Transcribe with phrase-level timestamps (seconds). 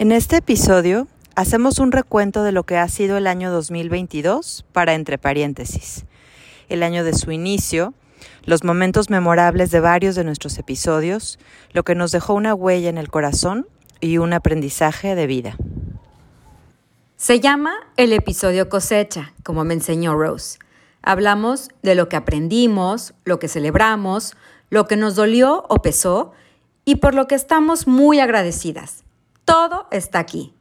[0.00, 4.94] En este episodio hacemos un recuento de lo que ha sido el año 2022 para
[4.94, 6.04] entre paréntesis,
[6.68, 7.94] el año de su inicio,
[8.44, 11.40] los momentos memorables de varios de nuestros episodios,
[11.72, 13.66] lo que nos dejó una huella en el corazón
[14.00, 15.56] y un aprendizaje de vida.
[17.16, 20.60] Se llama el episodio cosecha, como me enseñó Rose.
[21.02, 24.36] Hablamos de lo que aprendimos, lo que celebramos,
[24.70, 26.30] lo que nos dolió o pesó
[26.84, 29.02] y por lo que estamos muy agradecidas.
[29.48, 30.54] Todo está aquí.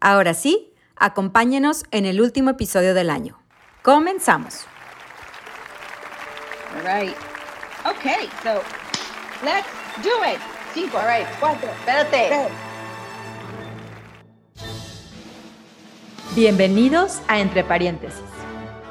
[0.00, 3.38] Ahora sí, acompáñenos en el último episodio del año.
[3.82, 4.64] Comenzamos.
[6.74, 7.14] All right.
[7.84, 8.62] Okay, so
[9.44, 9.68] let's
[10.02, 10.40] do it.
[10.72, 12.48] Cinco, all right, cuatro, Espérate.
[16.34, 18.22] Bienvenidos a Entre Paréntesis.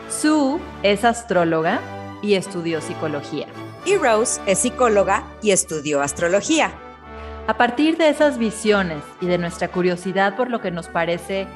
[0.08, 1.80] Sue es astróloga
[2.22, 3.48] y estudió psicología.
[3.86, 6.91] Y Rose es psicóloga y estudió astrología.
[7.52, 11.48] A partir de esas visiones y de nuestra curiosidad por lo que nos parece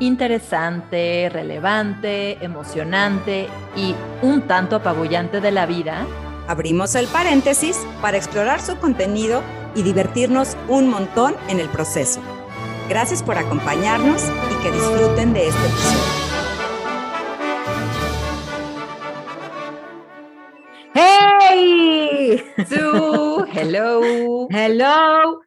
[0.00, 6.06] interesante, relevante, emocionante y un tanto apabullante de la vida,
[6.48, 9.42] Abrimos el paréntesis para explorar su contenido
[9.74, 12.20] y divertirnos un montón en el proceso.
[12.88, 16.23] Gracias por acompañarnos y que disfruten de este episodio.
[23.52, 24.48] Hello.
[24.50, 25.40] Hello.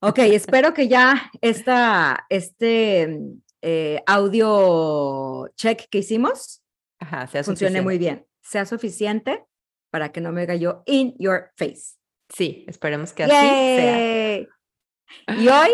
[0.00, 3.18] Ok, espero que ya esta, este
[3.60, 6.62] eh, audio check que hicimos
[6.98, 7.82] Ajá, sea funcione suficiente.
[7.82, 9.44] muy bien, sea suficiente
[9.90, 11.96] para que no me haga yo in your face.
[12.28, 14.38] Sí, esperemos que así sea.
[15.38, 15.70] Y hoy,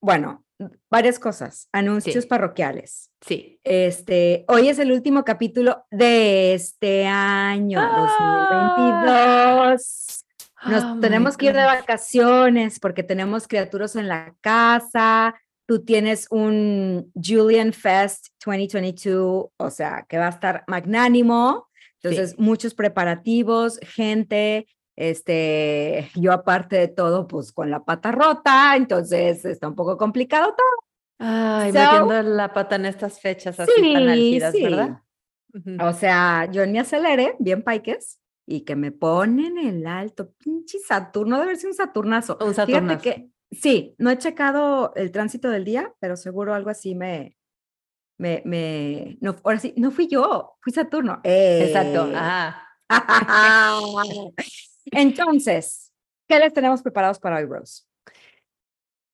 [0.00, 0.44] bueno,
[0.90, 2.28] varias cosas, anuncios Sí.
[2.28, 3.10] parroquiales.
[3.20, 3.60] Sí.
[3.64, 8.08] Este, hoy es el último capítulo de este año, Ah.
[9.06, 10.24] 2022.
[10.66, 15.34] Nos Oh my tenemos que ir de vacaciones porque tenemos criaturas en la casa.
[15.66, 21.68] Tú tienes un Julian Fest 2022, o sea, que va a estar magnánimo.
[22.02, 24.66] Entonces, muchos preparativos, gente,
[25.00, 30.48] este, yo aparte de todo, pues con la pata rota, entonces está un poco complicado
[30.56, 30.66] todo.
[31.20, 34.62] Ay, So- metiendo la pata en estas fechas así tan Sí, álgidas, sí.
[34.64, 35.02] ¿verdad?
[35.80, 40.78] O sea, yo en mi acelere, bien paiques, y que me ponen el alto, pinche
[40.78, 42.34] Saturno, debe ser un Saturnazo.
[42.40, 43.02] Un Fíjate Saturnazo.
[43.02, 47.36] que, sí, no he checado el tránsito del día, pero seguro algo así me,
[48.18, 51.20] me, me, no, ahora sí, no fui yo, fui Saturno.
[51.22, 52.08] Exacto.
[52.08, 52.14] ¡Eh!
[52.16, 52.64] Ajá.
[54.92, 55.92] Entonces,
[56.28, 57.82] ¿qué les tenemos preparados para hoy, Rose?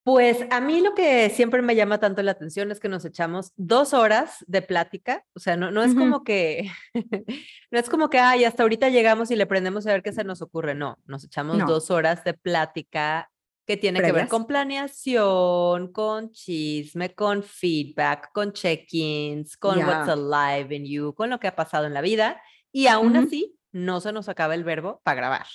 [0.04, 3.52] Pues a mí lo que siempre me llama tanto la atención es que nos echamos
[3.56, 6.70] dos horas de plática, o sea, no, no es como que,
[7.70, 10.22] no es como que, ay, hasta ahorita llegamos y le prendemos a ver qué se
[10.22, 11.64] nos ocurre, no, nos echamos No.
[11.66, 13.30] dos horas de plática
[13.66, 20.76] que tiene que ver con planeación, con chisme, con feedback, con check-ins, con what's alive
[20.76, 22.42] in you, con lo que ha pasado en la vida,
[22.72, 25.46] y aún así no se nos acaba el verbo para grabar.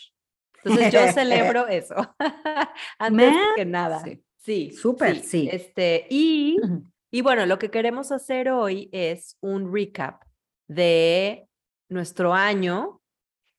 [0.64, 1.96] Entonces yo celebro eso,
[3.00, 4.04] antes Man, que nada.
[4.04, 4.24] sí.
[4.42, 5.50] Sí, Súper, sí.
[5.52, 6.84] Este, y, Ujú.
[7.12, 10.24] y bueno, lo que queremos hacer hoy es un recap
[10.68, 11.48] de
[11.90, 13.02] nuestro año,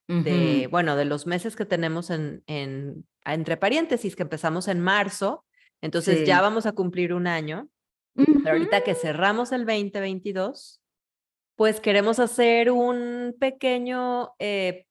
[0.07, 0.71] de, Ujú.
[0.71, 5.45] bueno, de los meses que tenemos en, en entre paréntesis, que empezamos en marzo,
[5.81, 6.41] entonces ya Sí.
[6.41, 7.69] vamos a cumplir un año,
[8.15, 10.81] pero ahorita que cerramos el 2022,
[11.61, 14.87] pues queremos hacer un pequeño, eh,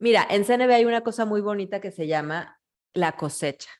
[0.00, 2.58] mira, en CNB hay una cosa muy bonita que se llama
[2.92, 3.70] la cosecha.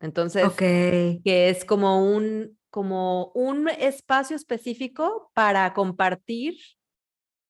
[0.00, 6.56] Entonces, que es como un, como un espacio específico para compartir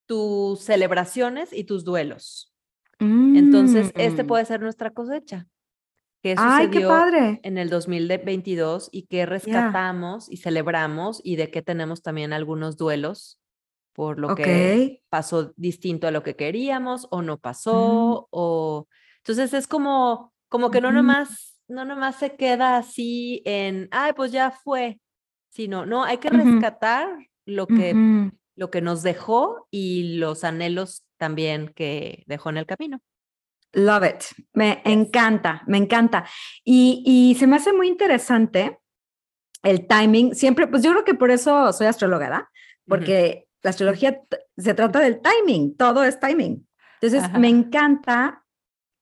[0.05, 2.53] tus celebraciones y tus duelos.
[2.99, 4.27] Entonces, este Mm.
[4.27, 5.47] puede ser nuestra cosecha.
[6.21, 7.39] ¿Qué Ay, qué sucedió padre.
[7.41, 13.38] en el 2022 y qué rescatamos y celebramos y de qué tenemos también algunos duelos
[13.99, 15.01] por lo que Ok.
[15.09, 18.87] pasó distinto a lo que queríamos o no pasó o
[19.17, 20.95] entonces es como como que no Ujú.
[20.95, 25.01] nomás no nomás se queda así en ay pues ya fue
[25.49, 27.09] sino no hay que rescatar
[27.43, 28.31] lo que Ujú.
[28.55, 33.01] lo que nos dejó y los anhelos también que dejó en el camino
[33.73, 34.23] Love it.
[34.53, 36.25] Me encanta, me encanta.
[36.63, 38.79] Y, y se me hace muy interesante
[39.61, 40.33] el timing.
[40.35, 42.45] Siempre, pues yo creo que por eso soy astróloga, ¿verdad?
[42.87, 44.21] Porque la astrología
[44.57, 46.67] se trata del timing, todo es timing.
[47.01, 47.39] Entonces, Ajá.
[47.39, 48.45] me encanta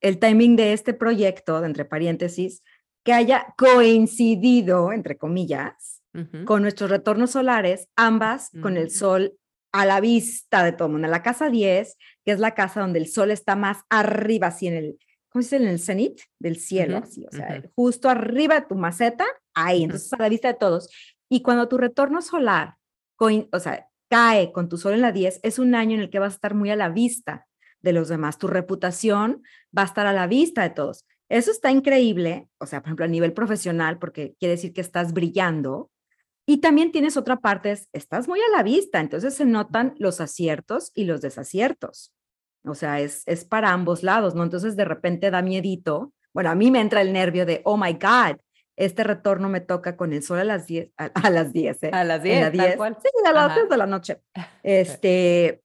[0.00, 2.62] el timing de este proyecto, de entre paréntesis,
[3.04, 6.44] que haya coincidido, entre comillas, Ujú.
[6.44, 8.90] con nuestros retornos solares, ambas con el Mm.
[8.90, 9.32] sol
[9.72, 11.06] a la vista de todo el mundo.
[11.06, 14.66] En la casa 10, que es la casa donde el sol está más arriba, así
[14.66, 15.64] en el, ¿cómo ¿cómo se dice?
[15.66, 19.84] En el cenit del cielo, Ujú, así, o sea, justo arriba de tu maceta, ahí,
[19.84, 20.88] entonces a la vista de todos.
[21.28, 22.76] Y cuando tu retorno solar,
[23.18, 26.18] o sea, cae con tu sol en la 10, es un año en el que
[26.18, 27.46] vas a estar muy a la vista
[27.80, 28.38] de los demás.
[28.38, 29.42] Tu reputación
[29.76, 31.06] va a estar a la vista de todos.
[31.28, 35.12] Eso está increíble, o sea, por ejemplo, a nivel profesional, porque quiere decir que estás
[35.12, 35.90] brillando.
[36.46, 40.20] Y también tienes otra parte, es- estás muy a la vista, entonces se notan los
[40.20, 42.12] aciertos y los desaciertos.
[42.64, 44.42] O sea, es, es para ambos lados, ¿no?
[44.42, 46.12] Entonces de repente da miedito.
[46.32, 48.38] Bueno, a mí me entra el nervio de, oh my God,
[48.78, 51.90] este retorno me toca con el sol a las 10, a, a las 10, ¿eh?
[51.92, 52.76] A las En la 10, tal 10.
[52.76, 52.96] cual.
[53.02, 53.54] Sí, a las Ajá.
[53.56, 54.22] 10 de la noche.
[54.62, 55.62] Este,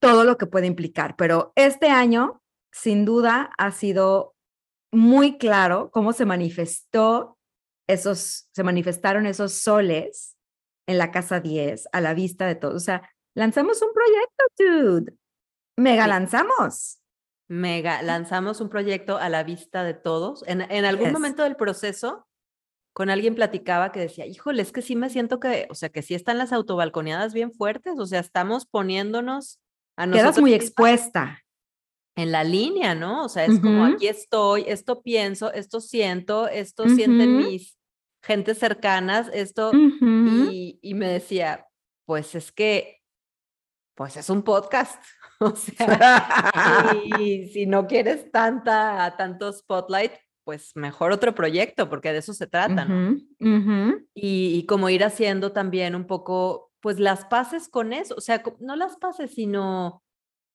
[0.00, 1.16] todo lo que puede implicar.
[1.16, 2.42] Pero este año,
[2.72, 4.34] sin duda, ha sido
[4.92, 7.38] muy claro cómo se manifestó
[7.88, 10.36] esos, se manifestaron esos soles
[10.88, 12.74] en la casa 10 a la vista de todos.
[12.74, 14.44] O sea, lanzamos un proyecto,
[14.90, 15.14] dude.
[15.76, 16.08] Mega Sí.
[16.10, 16.96] lanzamos.
[17.48, 20.44] Mega, lanzamos un proyecto a la vista de todos.
[20.46, 21.12] En, en algún Yes.
[21.12, 22.26] momento del proceso,
[23.00, 26.02] con alguien platicaba que decía, híjole, es que sí me siento que, o sea, que
[26.02, 29.58] sí están las autobalconeadas bien fuertes, o sea, estamos poniéndonos
[29.96, 31.42] a Quedas nosotros muy mismas expuesta.
[32.14, 33.24] en la línea, ¿no?
[33.24, 33.94] O sea, es como Ujú.
[33.94, 37.38] aquí estoy, esto pienso, esto siento, esto sienten Ujú.
[37.38, 37.78] mis
[38.22, 41.66] gentes cercanas, esto, y me decía,
[42.04, 43.00] pues es que,
[43.94, 45.02] pues es un podcast,
[45.40, 46.52] o sea,
[47.06, 50.12] y si no quieres tanta, tanto spotlight,
[50.50, 53.16] pues mejor otro proyecto, porque de eso se trata, ¿no?
[54.14, 58.42] Y, y como ir haciendo también un poco, pues las paces con eso, o sea,
[58.58, 60.02] no las paces, sino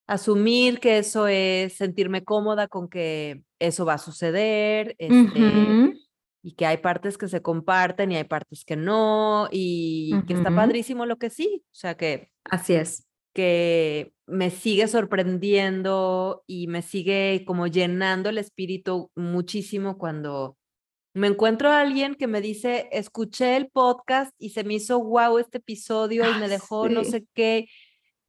[0.05, 5.93] asumir que eso es sentirme cómoda con que eso va a suceder, este,
[6.43, 10.53] y que hay partes que se comparten y hay partes que no, y que está
[10.53, 13.04] padrísimo lo que sí, o sea, que Así es.
[13.35, 20.57] Que me sigue sorprendiendo y me sigue como llenando el espíritu muchísimo cuando
[21.13, 25.37] me encuentro a alguien que me dice, escuché el podcast y se me hizo wow
[25.37, 27.67] este episodio y Ah, me dejó no sé qué,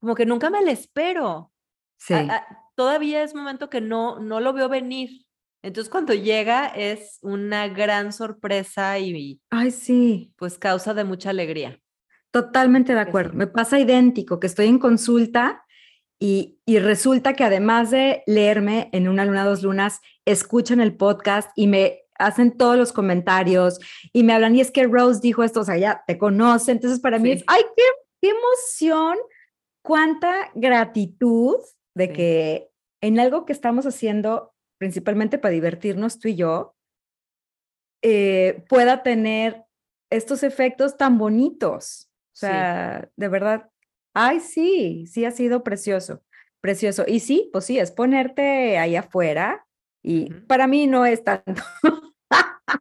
[0.01, 1.53] como que nunca me lo espero.
[1.99, 2.15] Sí.
[2.15, 5.25] A- a- todavía es momento que no, no lo veo venir.
[5.63, 10.33] Entonces cuando llega es una gran sorpresa y Ay, sí.
[10.37, 11.81] pues causa de mucha alegría.
[12.37, 13.33] Totalmente de acuerdo.
[13.33, 15.65] Me pasa idéntico, que estoy en consulta
[16.21, 21.51] y, y resulta que además de leerme en una luna, dos lunas, escuchan el podcast
[21.57, 23.81] y me hacen todos los comentarios
[24.13, 26.73] y me hablan, y es que Rose dijo esto, o sea, ya te conoce.
[26.73, 27.83] Entonces, para mí es, ay, qué,
[28.21, 29.17] qué emoción,
[29.83, 31.57] cuánta gratitud
[31.95, 32.13] de Sí.
[32.13, 36.77] que en algo que estamos haciendo, principalmente para divertirnos tú y yo,
[38.03, 39.65] eh, pueda tener
[40.13, 42.06] estos efectos tan bonitos.
[42.37, 42.47] O Sí.
[42.47, 43.71] sea, de verdad,
[44.13, 46.23] ay, sí, sí ha sido precioso,
[46.61, 47.05] precioso.
[47.07, 49.67] Y sí, pues sí, es ponerte ahí afuera
[50.03, 51.63] y para mí no es tanto,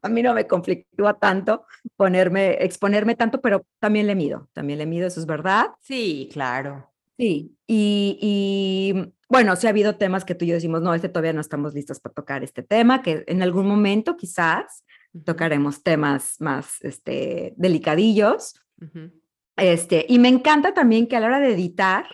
[0.01, 1.65] a mí no me conflictúa tanto
[1.95, 5.67] ponerme, exponerme tanto, pero también le mido, también le mido, eso es verdad.
[5.79, 6.91] Sí, claro.
[7.17, 11.07] Sí, y, y, bueno, sí ha habido temas que tú y yo decimos, no, este
[11.07, 14.83] todavía no estamos listos para tocar este tema, que en algún momento quizás
[15.23, 18.61] tocaremos temas más este, delicadillos.
[18.81, 19.11] ujú.
[19.57, 22.07] Este, y me encanta también que a la hora de editar,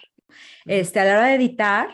[0.66, 1.90] este, a la hora de editar,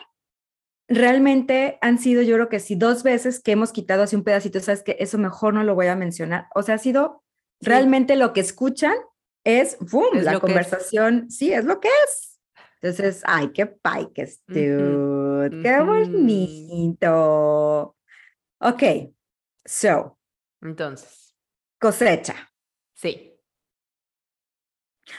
[0.88, 4.60] realmente han sido, yo creo que sí, dos veces que hemos quitado así un pedacito,
[4.60, 6.48] sabes que eso mejor no lo voy a mencionar.
[6.54, 7.22] O sea, ha sido
[7.60, 7.66] Sí.
[7.66, 8.94] realmente lo que escuchan
[9.44, 10.18] es, ¡boom!
[10.18, 10.40] Es la es.
[10.40, 12.38] conversación, sí, es lo que es.
[12.80, 13.66] Entonces, ay, qué
[14.48, 15.86] Ujú, dude, qué ujú.
[15.86, 17.96] bonito.
[18.60, 18.82] Ok,
[19.64, 20.18] so,
[20.62, 21.34] Entonces,
[21.80, 22.34] cosecha.
[22.94, 23.27] sí.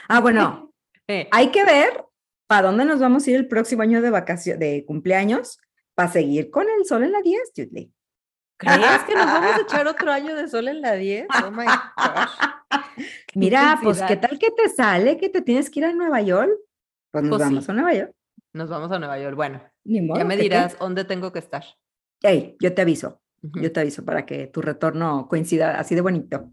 [0.08, 0.66] Ah, bueno,
[1.08, 2.04] Eh, hay que ver
[2.46, 5.58] para dónde nos vamos a ir el próximo año de vacaciones, de cumpleaños,
[5.96, 7.92] para seguir con el sol en la 10, Judy.
[8.56, 11.26] ¿Crees que nos vamos a echar otro año de sol en la 10?
[11.44, 12.30] Oh my gosh.
[13.34, 16.52] Mira, pues, ¿qué tal que te sale que te tienes que ir a Nueva York?
[17.10, 17.70] Pues nos Pues vamos sí.
[17.72, 18.12] a Nueva York.
[18.52, 19.34] Nos vamos a Nueva York.
[19.34, 20.18] Bueno, Ni modo.
[20.20, 21.64] ya me ¿qué dirás dónde tengo que estar.
[22.20, 22.28] qué?
[22.28, 26.50] Ey, yo te aviso, yo te aviso para que tu retorno coincida así de bonito.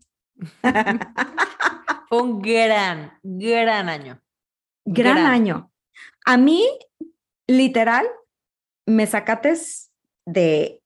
[2.09, 4.21] Fue un gran, gran año.
[4.85, 5.25] Gran, Gran.
[5.27, 5.71] año.
[6.25, 6.65] A mí,
[7.47, 8.07] literal,
[8.85, 9.91] me sacates
[10.25, 10.81] de,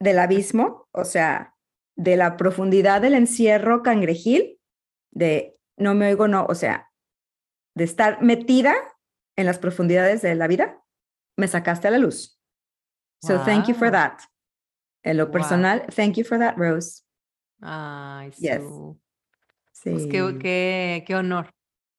[0.00, 1.54] del abismo, o sea,
[1.96, 4.58] de la profundidad del encierro cangrejil,
[5.12, 6.90] de no me oigo, no, o sea,
[7.76, 8.74] de estar metida
[9.36, 10.82] en las profundidades de la vida,
[11.36, 12.38] me sacaste a la luz.
[13.22, 14.18] So thank you for that.
[15.04, 15.32] En lo Wow.
[15.32, 17.02] personal, thank you for that, Rose.
[17.60, 18.62] Ay, Yes.
[19.82, 19.90] Sí.
[19.90, 21.50] Pues qué, qué, qué honor.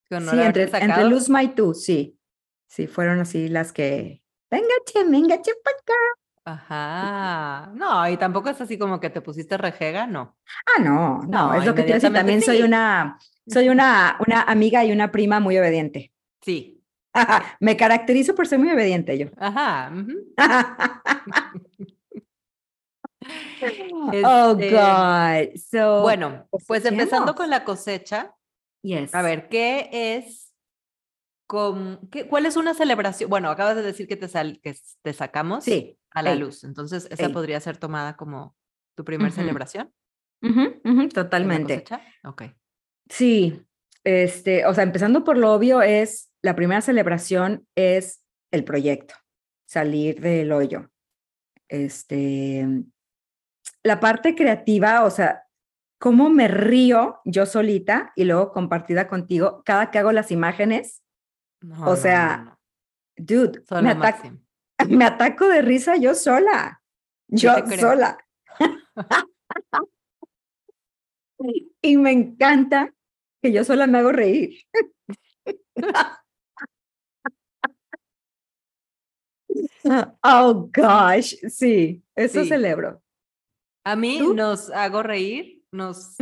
[0.08, 1.04] Qué honor Sí, entre, entre.
[1.04, 2.18] Luzma y tú, sí.
[2.66, 4.22] Sí, fueron así las que.
[4.50, 5.94] Venga, che, venga, che, pa' acá.
[6.46, 7.72] Ajá.
[7.74, 10.36] No, y tampoco es así como que te pusiste rejega, no.
[10.66, 12.12] Ah, no, no, No, es lo que te decir.
[12.12, 16.12] También soy una, soy una, una amiga y una prima muy obediente.
[16.42, 16.82] Sí.
[17.60, 19.28] Me caracterizo por ser muy obediente yo.
[19.36, 19.92] Ajá.
[19.94, 20.34] ujú.
[24.24, 25.56] oh, Este, God.
[25.70, 28.34] So, Bueno, pues empezando con la cosecha,
[28.82, 29.14] yes.
[29.14, 30.52] a ver, ¿qué es?
[31.46, 33.28] com- qué- ¿Cuál es una celebración?
[33.28, 35.98] Bueno, acabas de decir que te, sal- que te sacamos Sí.
[36.10, 36.38] a la ey.
[36.38, 37.32] luz, entonces esa ey.
[37.32, 38.56] podría ser tomada como
[38.96, 39.36] tu primer Ujú.
[39.36, 39.92] celebración.
[40.42, 41.84] Ujú, ujú, de la totalmente.
[42.24, 42.42] Ok.
[43.10, 43.62] Sí,
[44.04, 49.14] este, o sea, empezando por lo obvio es, la primera celebración es el proyecto,
[49.66, 50.90] salir del hoyo.
[51.68, 52.66] Este,
[53.84, 55.46] la parte creativa, o sea,
[55.98, 61.02] cómo me río yo solita y luego compartida contigo cada que hago las imágenes.
[61.60, 62.58] No, O no, sea, no.
[63.16, 64.38] Dude, me, atac-
[65.06, 66.82] ataco de risa yo sola.
[67.28, 68.18] Yo sola.
[71.82, 72.92] y me encanta
[73.42, 74.58] que yo sola me hago reír.
[80.22, 82.48] oh gosh, sí, eso Sí.
[82.48, 83.02] celebro.
[83.84, 84.34] A mí ¿Tú?
[84.34, 86.16] nos hago reír, nos,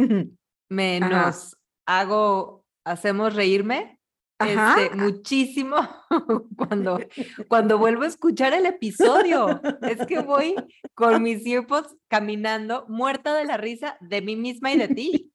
[0.69, 1.09] me, Ajá.
[1.27, 4.01] nos hago, hacemos reírme
[4.47, 5.77] este, muchísimo
[6.57, 6.99] cuando,
[7.49, 9.61] cuando vuelvo a escuchar el episodio.
[9.83, 10.55] Es que voy
[10.95, 15.33] con mis earpods caminando, muerta de la risa de mí misma y de ti.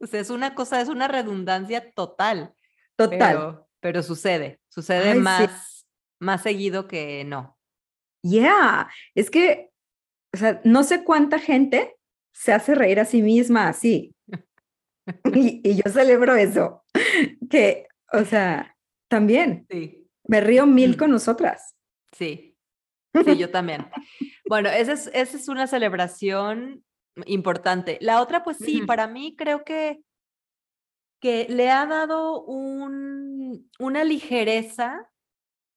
[0.00, 2.54] O sea, es una cosa, es una redundancia total,
[2.96, 3.18] Total.
[3.18, 5.22] pero, pero sucede, sucede Ay, sí.
[5.22, 5.86] más,
[6.20, 7.56] más seguido que no.
[8.22, 9.70] Yeah, es que,
[10.32, 11.96] o sea, no sé cuánta gente
[12.32, 14.14] se hace reír a sí misma así.
[15.34, 16.82] Y, y yo celebro eso,
[17.48, 18.76] que, o sea,
[19.08, 20.08] también Sí.
[20.24, 20.98] me río mil Mm.
[20.98, 21.76] con nosotras.
[22.10, 22.56] Sí,
[23.24, 23.86] sí, yo también.
[24.48, 26.84] Bueno, esa es, esa es una celebración
[27.24, 27.98] importante.
[28.00, 30.00] La otra, pues sí, para mí creo que,
[31.20, 35.08] que le ha dado un, una ligereza,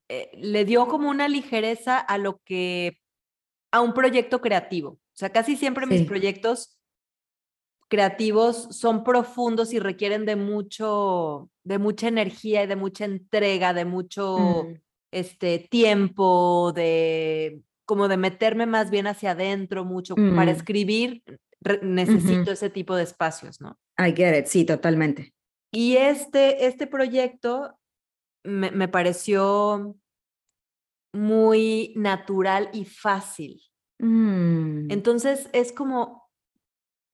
[0.09, 2.97] eh, le dio como una ligereza a lo que,
[3.71, 4.91] a un proyecto creativo.
[4.91, 6.79] O sea, casi siempre mis proyectos
[7.87, 13.85] creativos son profundos y requieren de mucho, de mucha energía y de mucha entrega, de
[13.85, 14.73] mucho Mm,
[15.11, 20.55] este tiempo de como de meterme más bien hacia adentro mucho para Mm.
[20.55, 21.23] escribir
[21.81, 23.77] necesito ese tipo de espacios, ¿no?
[23.97, 25.33] I get it, sí, totalmente.
[25.71, 27.75] Y este este proyecto
[28.43, 29.95] me, me pareció
[31.13, 33.61] muy natural y fácil.
[33.99, 36.29] Mm, Entonces es como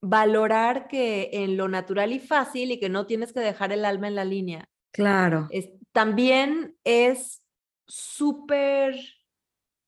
[0.02, 4.08] valorar que en lo natural y fácil y que no tienes que dejar el alma
[4.08, 4.68] en la línea.
[4.92, 5.48] claro.
[5.50, 7.42] es- también es
[7.86, 8.94] súper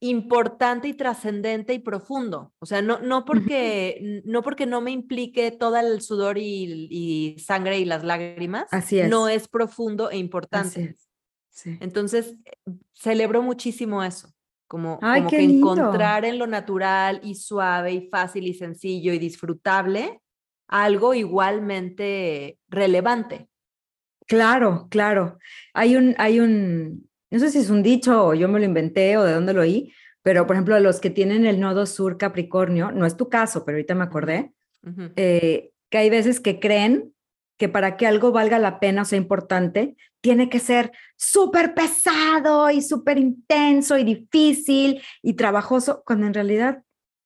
[0.00, 2.52] importante y trascendente y profundo.
[2.60, 7.38] O sea, no, no, porque, no porque no me implique todo el sudor y, y
[7.40, 9.08] sangre y las lágrimas, Así es.
[9.10, 10.94] no es profundo e importante.
[11.50, 11.76] Sí.
[11.80, 14.32] Entonces, eh, celebro muchísimo eso,
[14.66, 15.72] como, Ay, como que lindo.
[15.72, 20.20] encontrar en lo natural y suave y fácil y sencillo y disfrutable
[20.68, 23.48] algo igualmente relevante.
[24.26, 25.38] Claro, claro.
[25.72, 29.16] Hay un, hay un, no sé si es un dicho o yo me lo inventé
[29.16, 32.92] o de dónde lo oí, pero por ejemplo, los que tienen el nodo sur Capricornio,
[32.92, 34.52] no es tu caso, pero ahorita me acordé,
[35.16, 37.14] eh, que hay veces que creen
[37.58, 42.70] que para que algo valga la pena o sea importante, tiene que ser súper pesado
[42.70, 46.82] y súper intenso y difícil y trabajoso, cuando en realidad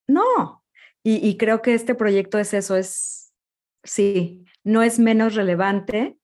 [0.08, 0.64] no.
[1.04, 3.32] Y, creo que este proyecto es eso, es,
[3.82, 6.16] sí, no es menos relevante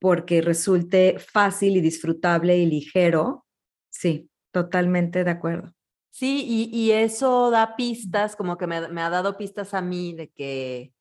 [0.00, 3.44] porque resulte fácil y disfrutable y ligero.
[3.90, 5.74] Sí, totalmente de acuerdo.
[6.10, 10.93] Sí, y, eso da pistas, como que me ha dado pistas a mí de que,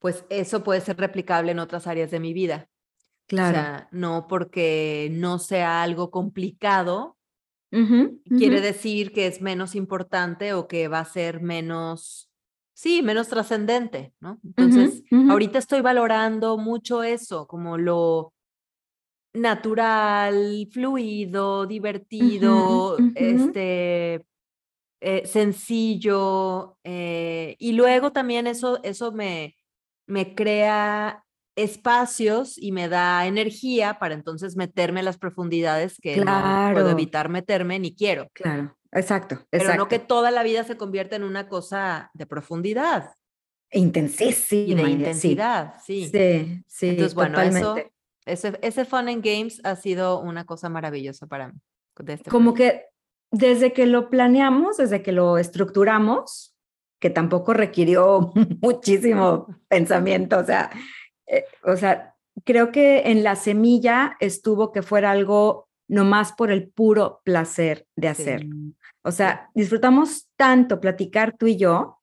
[0.00, 2.68] pues, eso puede ser replicable en otras áreas de mi vida.
[3.26, 3.50] Claro.
[3.50, 7.16] O sea, no porque no sea algo complicado,
[7.70, 12.28] quiere decir que es menos importante o que va a ser menos,
[12.74, 14.40] sí, menos trascendente, ¿no?
[14.42, 18.32] Entonces, ahorita estoy valorando mucho eso, como lo
[19.32, 24.26] natural, fluido, divertido, este,
[25.00, 26.76] eh, sencillo.
[26.82, 29.54] eh, y luego también eso, eso me,
[30.10, 31.24] me crea
[31.56, 36.88] espacios y me da energía para entonces meterme en las profundidades que no puedo Claro.
[36.90, 38.28] evitar meterme ni quiero.
[38.32, 39.82] Claro, exacto, Pero exacto.
[39.84, 43.12] no que toda la vida se convierta en una cosa de profundidad
[43.72, 44.72] Intensísima.
[44.72, 44.90] y de sí.
[44.92, 46.08] intensidad, sí.
[46.10, 47.92] Sí, sí, Entonces, bueno, eso, totalmente.
[48.26, 51.54] ese, ese Fun and Games ha sido una cosa maravillosa para mí.
[52.08, 52.80] este Como proyecto.
[52.80, 56.49] que desde que lo planeamos, desde que lo estructuramos,
[57.00, 60.70] que tampoco requirió muchísimo pensamiento, o sea,
[61.26, 62.14] eh, o sea,
[62.44, 68.08] creo que en la semilla estuvo que fuera algo nomás por el puro placer de
[68.08, 68.54] hacerlo.
[69.02, 71.98] O sea, disfrutamos tanto platicar tú y yo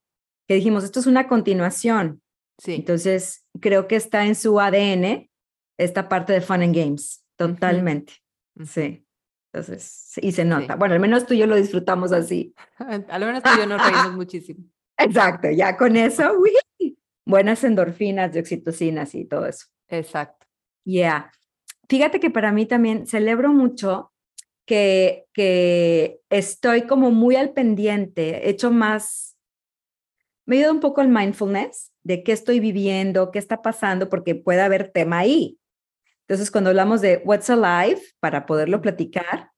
[0.47, 2.21] que dijimos, esto es una continuación.
[2.57, 2.75] Sí.
[2.75, 5.29] Entonces, creo que está en su ADN
[5.77, 8.13] esta parte de Fun and Games, totalmente.
[8.65, 9.05] Sí.
[9.53, 10.75] Entonces, y se nota.
[10.75, 12.53] Bueno, al menos tú y yo lo disfrutamos así.
[12.77, 14.65] al menos tú y yo nos reímos muchísimo.
[14.97, 19.67] Exacto, ya con eso, uy, buenas endorfinas, de oxitocinas y todo eso.
[19.89, 20.47] Exacto.
[20.85, 21.31] Yeah.
[21.89, 24.11] Fíjate que para mí también celebro mucho
[24.65, 29.37] que, que estoy como muy al pendiente, he hecho más,
[30.45, 34.61] me ayuda un poco el mindfulness de qué estoy viviendo, qué está pasando, porque puede
[34.61, 35.59] haber tema ahí.
[36.27, 39.51] Entonces, cuando hablamos de What's Alive, para poderlo platicar,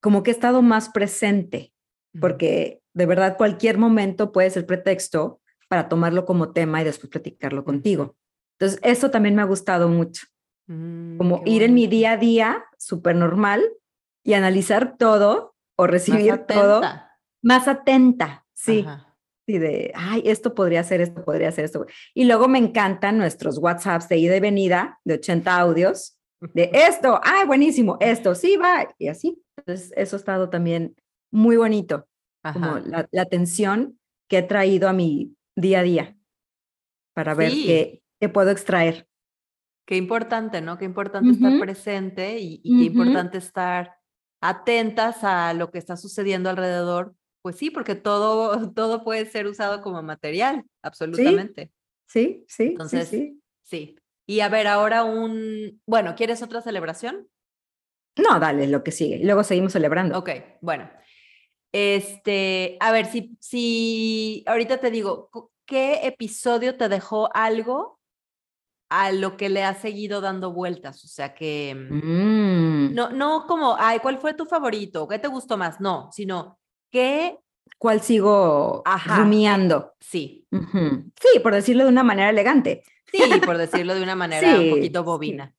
[0.00, 1.72] como que he estado más presente,
[2.20, 7.64] porque de verdad cualquier momento puede ser pretexto para tomarlo como tema y después platicarlo
[7.64, 8.16] contigo.
[8.58, 10.26] Entonces, eso también me ha gustado mucho.
[10.66, 13.62] Mm, como ir en mi día a día, súper normal,
[14.22, 16.82] y analizar todo o recibir todo
[17.42, 18.86] más atenta, sí.
[19.46, 21.86] Sí, de, ay, esto podría ser, esto podría ser, esto.
[22.14, 27.20] Y luego me encantan nuestros WhatsApps de ida y venida de 80 audios, de esto,
[27.22, 29.42] ay, buenísimo, esto, sí, va, y así.
[29.56, 30.94] Entonces, eso ha estado también
[31.32, 32.06] muy bonito,
[32.42, 36.16] como la, atención que he traído a mi día a día
[37.14, 39.06] para ver qué, qué puedo extraer.
[39.86, 40.78] Qué importante, ¿no?
[40.78, 43.96] Qué importante estar presente y, qué importante estar
[44.40, 47.14] atentas a lo que está sucediendo alrededor.
[47.42, 51.72] Pues sí, porque todo, todo puede ser usado como material, absolutamente.
[52.06, 53.96] Sí, sí, Entonces, sí, sí.
[54.26, 57.26] Y a ver, ahora un, bueno, ¿quieres otra celebración?
[58.16, 59.20] No, dale, lo que sigue.
[59.24, 60.16] Luego seguimos celebrando.
[60.18, 60.30] Ok,
[60.60, 60.88] bueno.
[61.72, 65.30] Este, a ver, si, si ahorita te digo,
[65.64, 68.00] ¿qué episodio te dejó algo
[68.90, 71.04] a lo que le ha seguido dando vueltas.
[71.04, 72.92] O sea que mm.
[72.92, 75.08] no, no como, ay, ¿cuál fue tu favorito?
[75.08, 75.80] ¿Qué te gustó más?
[75.80, 76.58] No, sino
[76.90, 77.38] que...
[77.78, 79.94] ¿Cuál sigo rumiando?
[80.00, 80.46] Sí.
[80.50, 82.82] Sí, por decirlo de una manera elegante.
[83.06, 85.54] Sí, por decirlo de una manera un poquito bobina.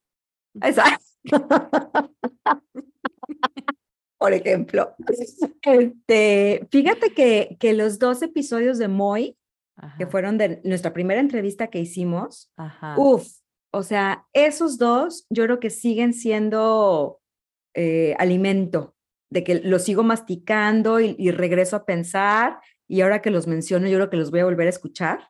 [0.61, 1.05] Exacto.
[4.21, 4.95] por ejemplo.
[5.63, 9.35] Este, fíjate que, que los dos episodios de Moy
[9.97, 12.51] que fueron de nuestra primera entrevista que hicimos.
[12.97, 13.27] Uf,
[13.73, 17.19] o sea, esos dos yo creo que siguen siendo
[17.73, 18.95] eh, alimento,
[19.31, 23.97] de que los sigo masticando y, regreso a pensar y ahora que los menciono yo
[23.97, 25.29] creo que los voy a volver a escuchar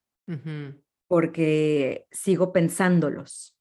[1.08, 3.56] porque sigo pensándolos,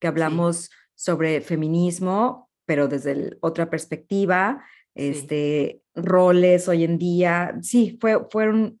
[0.00, 8.26] que hablamos sobre feminismo, pero desde otra perspectiva, este, roles hoy en día, sí, fue,
[8.30, 8.80] fueron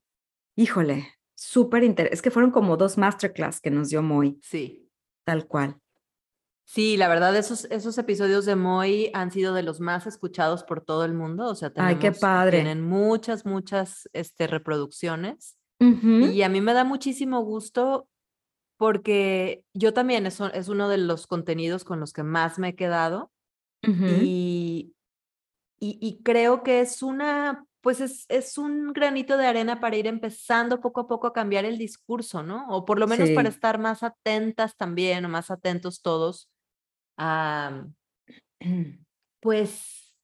[0.56, 2.14] Híjole, súper interesante.
[2.14, 4.38] Es que fueron como dos masterclass que nos dio Moy.
[4.42, 4.88] Sí.
[5.24, 5.78] Tal cual.
[6.64, 10.80] Sí, la verdad, esos, esos episodios de Moy han sido de los más escuchados por
[10.80, 11.46] todo el mundo.
[11.46, 12.58] O sea, Ay, qué padre.
[12.58, 15.56] tienen muchas, muchas este, reproducciones.
[15.80, 18.08] Y a mí me da muchísimo gusto
[18.78, 22.74] porque yo también es, es uno de los contenidos con los que más me he
[22.74, 23.30] quedado.
[23.88, 24.94] Y,
[25.78, 30.06] y, y creo que es una pues es, es, un granito de arena para ir
[30.06, 32.66] empezando poco a poco a cambiar el discurso, ¿no?
[32.70, 36.48] O por lo menos para estar más atentas también, o más atentos todos
[37.18, 37.86] a,
[39.40, 40.16] pues,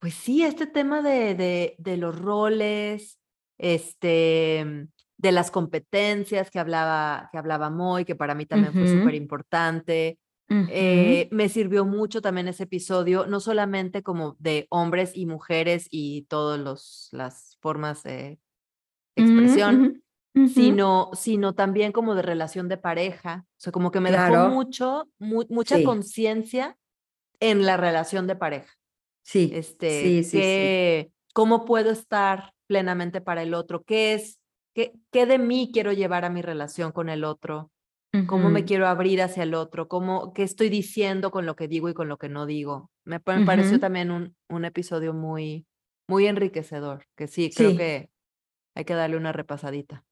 [0.00, 3.20] pues sí, este tema de, de, de los roles,
[3.58, 9.14] este, de las competencias que hablaba, que hablaba Moy, que para mí también fue súper
[9.14, 10.18] importante,
[10.48, 16.22] eh, me sirvió mucho también ese episodio, no solamente como de hombres y mujeres y
[16.22, 18.38] todas las formas de
[19.16, 20.04] expresión,
[20.52, 23.44] sino, sino también como de relación de pareja.
[23.48, 26.76] O sea, como que me dejó mucho, mucha conciencia
[27.40, 28.72] en la relación de pareja.
[29.22, 29.50] Sí.
[29.52, 34.40] Este, sí, que, cómo puedo estar plenamente para el otro, qué es,
[34.74, 37.70] qué, qué de mí quiero llevar a mi relación con el otro
[38.26, 41.88] cómo me quiero abrir hacia el otro, cómo, qué estoy diciendo con lo que digo
[41.88, 42.90] y con lo que no digo.
[43.04, 45.66] Me, pareció también un, un, episodio muy,
[46.08, 48.10] muy enriquecedor, que sí, creo que
[48.74, 50.04] hay que darle una repasadita.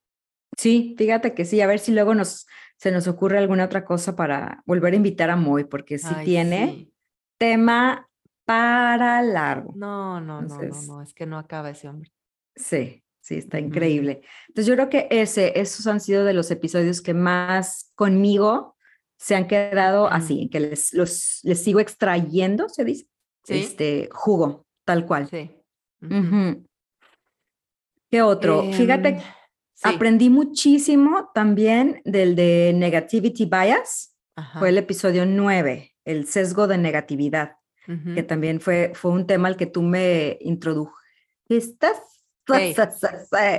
[0.57, 4.15] Sí, fíjate que sí, a ver si luego nos, se nos ocurre alguna otra cosa
[4.15, 6.91] para volver a invitar a Moy, porque sí tiene
[7.39, 8.09] tema
[8.45, 9.73] para largo.
[9.77, 12.13] No, no, no, no, no, es que no acaba ese hombre.
[12.55, 14.21] Sí, Sí, está increíble.
[14.49, 18.77] Entonces yo creo que ese, esos han sido de los episodios que más conmigo
[19.17, 23.07] se han quedado así, que les, los, les sigo extrayendo, se dice,
[23.49, 24.67] este jugo.
[24.85, 25.27] tal cual.
[25.31, 25.51] Sí.
[28.11, 28.71] ¿Qué otro?
[28.73, 29.19] Fíjate, Em,
[29.73, 29.89] sí.
[29.89, 34.15] aprendí muchísimo también del de Negativity Bias.
[34.37, 34.59] Ajá.
[34.59, 37.57] Fue el episodio 9, el sesgo de negatividad,
[38.15, 41.89] que también fue, fue un tema al que tú me introdujiste.
[42.53, 42.75] Ey.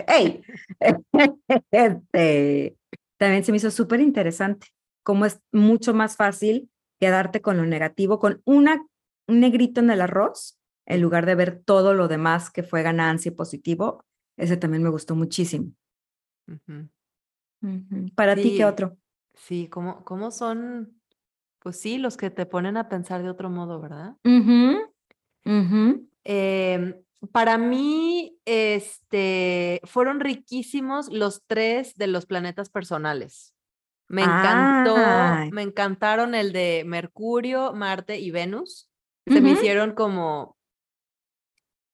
[0.07, 0.43] ¡Ey!
[1.71, 2.77] Este,
[3.17, 4.67] también se me hizo súper interesante
[5.03, 6.69] cómo es mucho más fácil
[6.99, 8.85] quedarte con lo negativo, con una,
[9.27, 13.29] un negrito en el arroz, en lugar de ver todo lo demás que fue ganancia
[13.29, 14.03] y positivo.
[14.37, 15.71] Ese también me gustó muchísimo.
[18.15, 18.57] Para ti.
[18.57, 18.97] ¿qué otro?
[19.33, 20.99] Sí, ¿cómo, cómo son?
[21.59, 24.15] Pues sí, los que te ponen a pensar de otro modo, ¿verdad?
[26.23, 26.95] Em,
[27.31, 33.53] para mí, este, fueron riquísimos los tres de los planetas personales.
[34.07, 35.51] Me encantó, Ay.
[35.51, 38.89] me encantaron el de Mercurio, Marte y Venus.
[39.27, 40.57] Se me hicieron como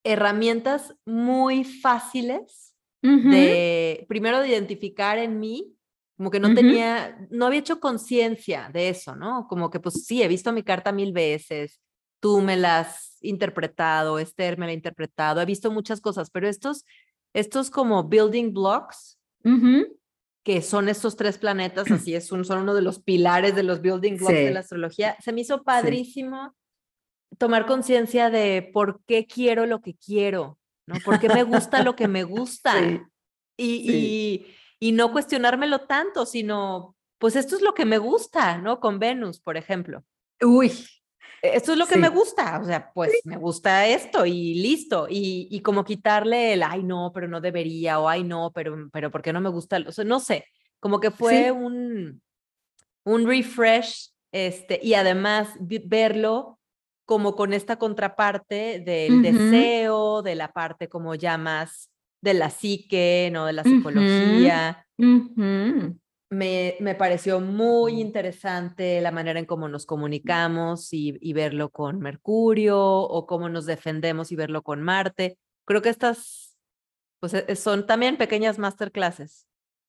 [0.03, 5.75] herramientas muy fáciles de, primero de identificar en mí,
[6.17, 6.55] como que no Ujú.
[6.55, 9.47] tenía, no había hecho conciencia de eso, ¿no?
[9.47, 11.81] Como que pues sí, he visto mi carta mil veces,
[12.21, 16.47] tú me la has interpretado, Esther me la ha interpretado, he visto muchas cosas, pero
[16.47, 16.85] estos,
[17.33, 19.19] estos como building blocks,
[20.43, 23.81] que son estos tres planetas, así es, un, son uno de los pilares de los
[23.81, 24.53] building blocks de Sí.
[24.53, 26.55] la astrología, se me hizo padrísimo
[27.37, 30.57] tomar conciencia de por qué quiero lo que quiero,
[30.87, 30.95] ¿no?
[31.03, 32.73] ¿Por qué me gusta lo que me gusta?
[32.79, 32.99] Sí.
[33.57, 34.45] y, Sí.
[34.79, 38.79] y, y no cuestionármelo tanto, sino, pues esto es lo que me gusta, ¿no?
[38.79, 40.03] Con Venus, por ejemplo.
[40.41, 40.71] Uy,
[41.41, 45.07] Esto es lo que me gusta, o sea, pues me gusta esto y listo.
[45.09, 49.09] Y, y como quitarle el, ay, no, pero no debería, o ay, no, pero, pero
[49.09, 49.77] ¿por qué no me gusta?
[49.87, 50.45] O sea, no sé,
[50.79, 51.49] como que fue Sí.
[51.49, 52.21] un,
[53.05, 56.59] un refresh, este, y además verlo
[57.05, 61.89] como con esta contraparte del deseo, de la parte como ya más
[62.21, 63.47] de la psique, ¿no?
[63.47, 64.85] De la psicología.
[64.97, 65.97] Ujú.
[66.31, 71.99] Me, me pareció muy interesante la manera en cómo nos comunicamos y, y verlo con
[71.99, 75.37] Mercurio o cómo nos defendemos y verlo con Marte.
[75.65, 76.57] Creo que estas
[77.19, 79.45] pues, e- son también pequeñas masterclasses.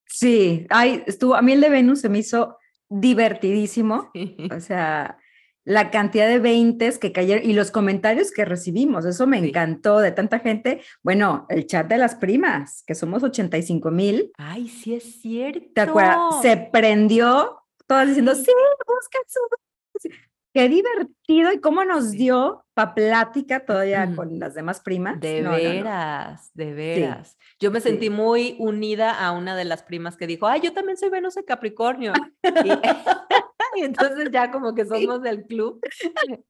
[0.07, 4.11] Sí, ay, estuvo, a mí el de Venus se me hizo divertidísimo.
[4.55, 5.19] O sea,
[5.65, 10.13] la cantidad de veintes que cayeron y los comentarios que recibimos, eso me encantó de
[10.13, 10.83] tanta gente.
[11.03, 15.67] Bueno, el chat de las primas, que somos 85 mil, Ay, sí es cierto.
[15.75, 16.19] ¿te acuerdas?
[16.43, 18.53] Se prendió, todas diciendo, sí,
[18.87, 20.09] busca su...
[20.55, 25.19] Qué divertido y cómo nos dio para plática todavía con las demás primas.
[25.21, 25.63] De No, no, no.
[25.63, 27.39] veras, de veras.
[27.59, 27.89] Yo me sí.
[27.89, 31.37] sentí muy unida a una de las primas que dijo, ay, yo también soy Venus
[31.39, 32.13] en Capricornio.
[32.43, 32.49] y,
[33.81, 35.81] y entonces ya como que somos del club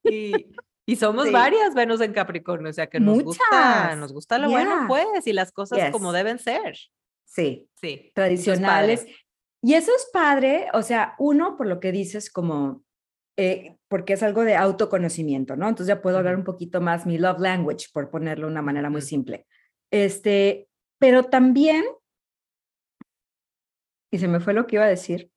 [0.02, 0.32] y,
[0.84, 4.84] y somos varias Venus en Capricornio, o sea que nos gusta, nos gusta lo bueno
[4.88, 6.16] pues y las cosas como Yes.
[6.18, 6.76] deben ser.
[7.24, 7.86] Sí, Sí.
[7.86, 8.12] eso es padre.
[8.14, 9.06] tradicionales.
[9.64, 12.82] Y eso es padre, o sea, uno, por lo que dices, como,
[13.36, 15.68] eh, porque es algo de autoconocimiento, ¿no?
[15.68, 18.90] Entonces ya puedo hablar un poquito más mi love language, por ponerlo de una manera
[18.90, 19.46] muy simple.
[19.90, 20.68] Este,
[20.98, 21.84] pero también,
[24.10, 25.30] y se me fue lo que iba a decir.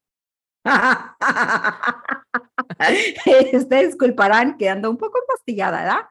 [3.54, 6.06] Ustedes disculparán que ando un poco empastillada, ¿verdad?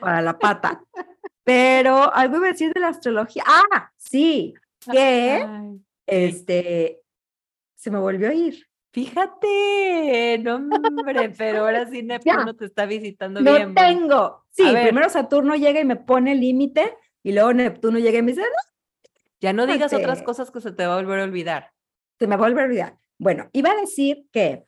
[0.00, 0.82] Para la pata.
[1.44, 3.44] Pero algo iba a decir de la astrología.
[3.46, 4.54] Ah, sí,
[4.90, 7.00] que Ay, este,
[7.74, 8.66] se me volvió a ir.
[8.96, 13.74] Fíjate, no hombre, pero ahora sí Neptuno te está visitando No bien.
[13.74, 13.82] bonito.
[13.82, 14.44] tengo.
[14.50, 18.32] Sí, A primero Saturno llega y me pone límite y luego Neptuno llega y me
[18.32, 21.72] dice, no, Ya no digas otras cosas que se te va a volver a olvidar.
[22.18, 22.96] se me vuelve a olvidar.
[23.18, 24.64] Bueno, iba a decir que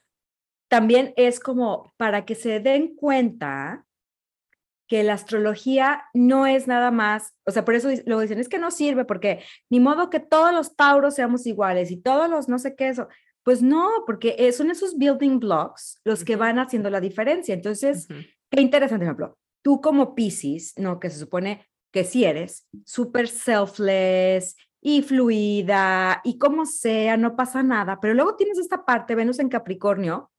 [0.69, 3.87] también es como para que se den cuenta
[4.89, 8.59] que la astrología no es nada más, o sea, por eso luego dicen, es que
[8.59, 12.59] no sirve porque ni modo que todos los tauros seamos iguales y todos los no
[12.59, 13.09] sé qué eso.
[13.49, 17.55] Pues no, porque eh, son esos building blocks los que van haciendo la diferencia.
[17.55, 18.07] Entonces.
[18.51, 19.39] Qué interesante ejemplo.
[19.63, 21.01] Tú como Pisces, ¿no?
[21.01, 27.63] Que se supone que sí eres súper selfless y fluida y como sea, no pasa
[27.63, 30.31] nada, pero luego tienes esta parte, Venus en Capricornio,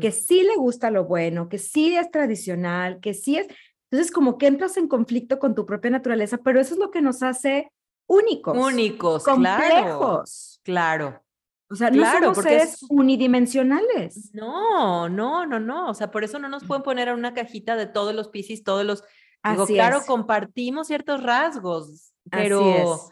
[0.00, 3.46] que sí le gusta lo bueno, que sí es tradicional, que sí es...
[3.92, 7.00] Entonces como que entras en conflicto con tu propia naturaleza, pero eso es lo que
[7.00, 7.70] nos hace
[8.08, 9.36] únicos, Únicos, claro.
[9.36, 10.60] complejos.
[10.64, 11.25] Claro.
[11.68, 14.30] O sea, no Claro, somos porque seres es- unidimensionales.
[14.34, 15.88] No, no, no, no.
[15.90, 18.62] O sea, por eso no nos pueden poner en una cajita de todos los piscis,
[18.64, 19.02] todos los.
[19.44, 20.06] Digo, Así claro, es.
[20.06, 23.10] compartimos ciertos rasgos, pero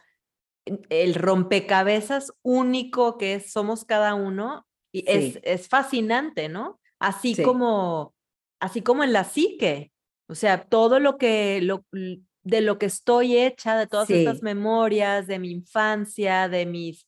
[0.67, 0.77] es.
[0.89, 5.41] el rompecabezas único que es- somos cada uno y es, Sí.
[5.43, 6.81] es fascinante, ¿no?
[6.99, 7.43] Así Sí.
[7.43, 8.15] como,
[8.61, 9.93] así como en la psique.
[10.29, 14.43] O sea, todo lo que, lo, de lo que estoy hecha, de todas estas Sí.
[14.45, 17.07] memorias, de mi infancia, de mis,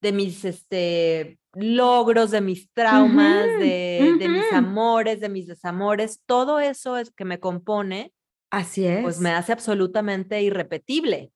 [0.00, 6.60] de mis, este, logros, de mis traumas, de, de mis amores, de mis desamores, todo
[6.60, 8.12] eso es que me compone,
[8.50, 9.02] Así es.
[9.02, 11.32] pues me hace absolutamente irrepetible.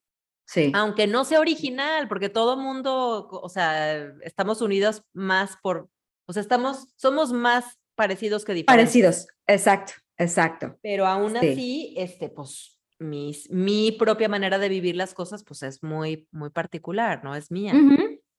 [0.47, 0.71] Sí.
[0.75, 5.89] Aunque no sea original, porque todo mundo, o sea, estamos unidos más por,
[6.27, 8.93] o sea, estamos, somos más parecidos que diferentes.
[8.93, 9.27] Parecidos.
[9.47, 10.79] Exacto, exacto.
[10.83, 11.49] Pero aún Sí.
[11.49, 16.51] así, este, pues, mis, mi propia manera de vivir las cosas, pues es muy, muy
[16.51, 17.35] particular, ¿no?
[17.35, 17.73] Es mía.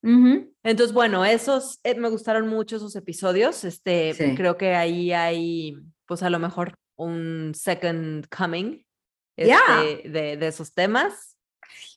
[0.03, 3.63] Entonces, bueno, esos, eh, me gustaron mucho esos episodios.
[3.63, 4.35] Este, Sí.
[4.35, 8.83] creo que ahí hay, pues a lo mejor un second coming
[9.37, 11.37] este, de, de esos temas.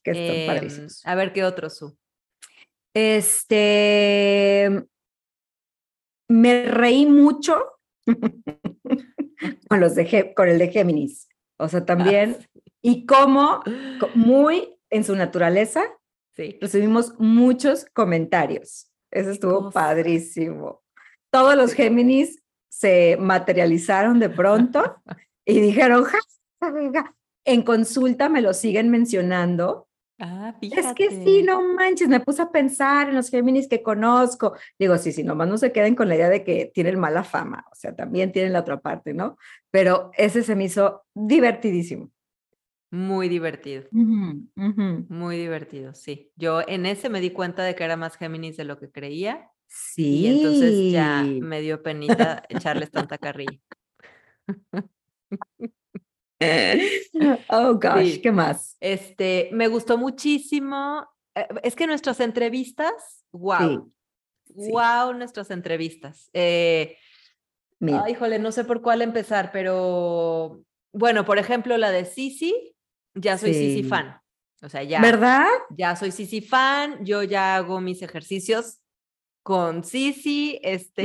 [0.05, 1.05] Que están Em, padrísimos.
[1.05, 1.97] a ver qué otro su.
[2.95, 4.85] Este.
[6.29, 7.61] Me reí mucho
[9.69, 11.29] con, los de, con el de Géminis.
[11.59, 12.37] O sea, también.
[12.83, 13.63] Y cómo,
[14.01, 15.85] co- muy en su naturaleza,
[16.37, 16.59] Sí.
[16.61, 18.91] recibimos muchos comentarios.
[19.11, 20.83] Eso estuvo padrísimo.
[21.31, 24.97] Todos los Géminis se materializaron de pronto
[25.47, 26.19] y dijeron, "Ja,
[26.61, 27.15] ja, ja, ja".
[27.47, 29.89] en consulta me lo siguen mencionando.
[30.19, 34.55] Ah, Es que sí, no manches, me puse a pensar en los Géminis que conozco.
[34.79, 37.67] Digo, sí, sí, nomás no se queden con la idea de que tienen mala fama,
[37.71, 39.37] o sea, también tienen la otra parte, ¿no?
[39.71, 42.11] Pero ese se me hizo divertidísimo.
[42.91, 43.85] Muy divertido.
[43.93, 46.31] Muy divertido, sí.
[46.37, 49.51] Yo en ese me di cuenta de que era más Géminis de lo que creía
[49.69, 50.21] Sí.
[50.21, 53.59] y entonces ya me dio penita echarles tanta carrilla.
[57.49, 58.21] Oh, gosh, Sí.
[58.23, 58.77] ¿qué más?
[58.81, 61.07] Este, me gustó muchísimo.
[61.35, 63.93] eh, Es que nuestras entrevistas, wow,
[64.57, 64.71] sí.
[64.71, 66.31] wow, nuestras entrevistas.
[66.33, 66.97] Eh,
[67.81, 72.76] ay, híjole, no sé por cuál empezar, pero bueno, por ejemplo, la de Sisi,
[73.17, 73.89] ya soy Sisi Sí.
[73.89, 74.21] fan.
[74.63, 75.01] O sea, ya.
[75.03, 75.47] ¿verdad?
[75.71, 78.81] ya soy Sisi fan, yo ya hago mis ejercicios
[79.43, 81.05] con Sisi, este,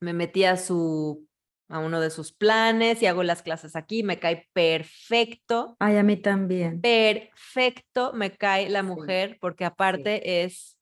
[0.00, 1.26] me metí a su,
[1.68, 6.02] a uno de sus planes y hago las clases aquí, me cae perfecto, Ay, a
[6.02, 6.80] mí también.
[6.80, 10.78] perfecto me cae la Sí, mujer, porque aparte es,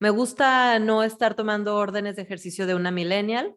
[0.00, 3.54] me gusta no estar tomando órdenes de ejercicio de una millennial.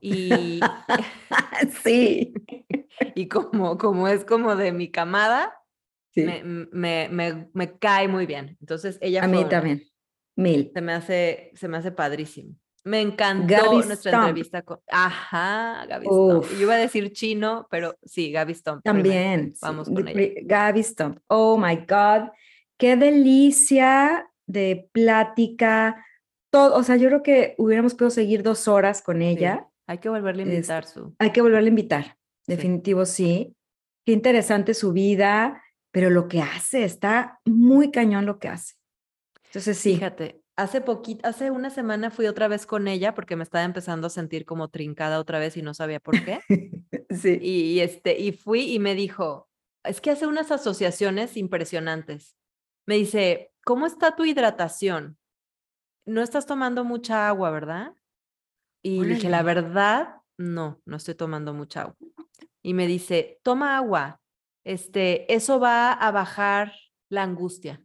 [0.00, 0.60] Y,
[1.84, 2.34] sí.
[3.14, 5.54] y como, como es como de mi camada,
[6.14, 6.22] sí.
[6.24, 8.56] me, me, me, me cae muy bien.
[8.60, 9.82] Entonces ella a fue mí también.
[10.36, 10.70] Mil.
[10.72, 12.54] Se me hace, se me hace padrísimo.
[12.84, 14.78] Me encantó Gaby nuestra entrevista con.
[14.88, 16.06] Ajá, Gaby.
[16.08, 16.50] Uf.
[16.52, 18.80] Yo iba a decir chino, pero sí, Gaby primero.
[18.82, 19.52] También.
[19.54, 20.40] sí, Vamos con ella.
[20.44, 21.18] Gaby Stump.
[21.26, 22.30] Oh my God.
[22.78, 26.02] Qué delicia de plática.
[26.50, 29.67] Todo, o sea, yo creo que hubiéramos podido seguir dos horas con Sí, ella.
[29.88, 31.14] Hay que volverle a invitar su.
[31.18, 32.04] Hay que volverla a invitar.
[32.46, 32.54] Sí.
[32.54, 33.56] Definitivo, sí.
[34.04, 38.74] Qué interesante su vida, pero lo que hace, está muy cañón lo que hace.
[39.46, 39.94] Entonces, sí.
[39.94, 44.08] Fíjate, hace poquito, hace una semana fui otra vez con ella porque me estaba empezando
[44.08, 46.40] a sentir como trincada otra vez y no sabía por qué.
[47.10, 47.38] sí.
[47.40, 49.48] Y, y este, y fui y me dijo,
[49.84, 52.36] es que hace unas asociaciones impresionantes.
[52.86, 55.16] Me dice, ¿cómo está tu hidratación?
[56.04, 57.94] No estás tomando mucha agua, ¿verdad?
[58.82, 59.60] Y le dije, la Órale.
[59.62, 61.96] verdad, no, no estoy tomando mucha agua.
[62.62, 64.20] Y me dice, toma agua,
[64.64, 66.72] este, eso va a bajar
[67.08, 67.82] la angustia.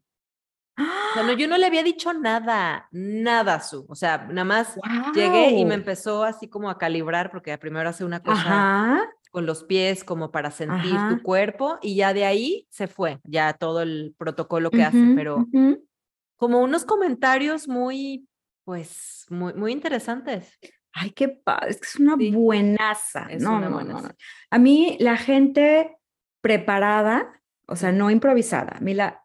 [0.77, 3.85] O sea, no, yo no le había dicho nada, nada, Su.
[3.87, 4.75] O sea, nada más
[5.13, 9.09] llegué y me empezó así como a calibrar, porque primero hace una cosa Ajá.
[9.31, 11.09] con los pies como para sentir Ajá.
[11.09, 15.15] tu cuerpo y ya de ahí se fue, ya todo el protocolo que hace, ujú,
[15.15, 15.87] pero ujú.
[16.35, 18.27] como unos comentarios muy,
[18.63, 20.57] pues, muy, muy interesantes.
[20.93, 23.27] Ay, qué padre, es que es una Sí, buenaza.
[23.29, 24.07] es No, una no, no, buenaza.
[24.09, 24.15] no.
[24.51, 25.97] A mí la gente
[26.41, 28.77] preparada, o sea, no improvisada.
[28.77, 29.23] A mí la,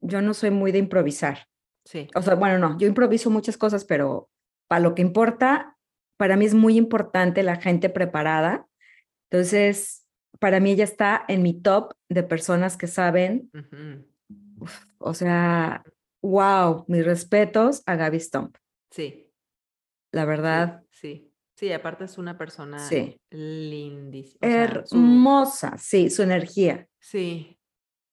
[0.00, 1.46] yo no soy muy de improvisar.
[1.84, 4.28] Sí, O sea, bueno, no, yo improviso muchas cosas, pero
[4.68, 5.76] para lo que importa,
[6.16, 8.66] para mí es muy importante la gente preparada.
[9.30, 10.06] Entonces,
[10.38, 13.50] para mí ella está en mi top de personas que saben,
[14.58, 15.82] uf, o sea,
[16.22, 18.56] wow, mis respetos a Gaby Stump.
[18.90, 19.29] sí,
[20.12, 21.32] La verdad, sí.
[21.54, 23.20] Sí, aparte es una persona sí.
[23.30, 24.38] lindísima.
[24.40, 26.88] O sea, su, Hermosa, sí, su energía.
[26.98, 27.58] sí,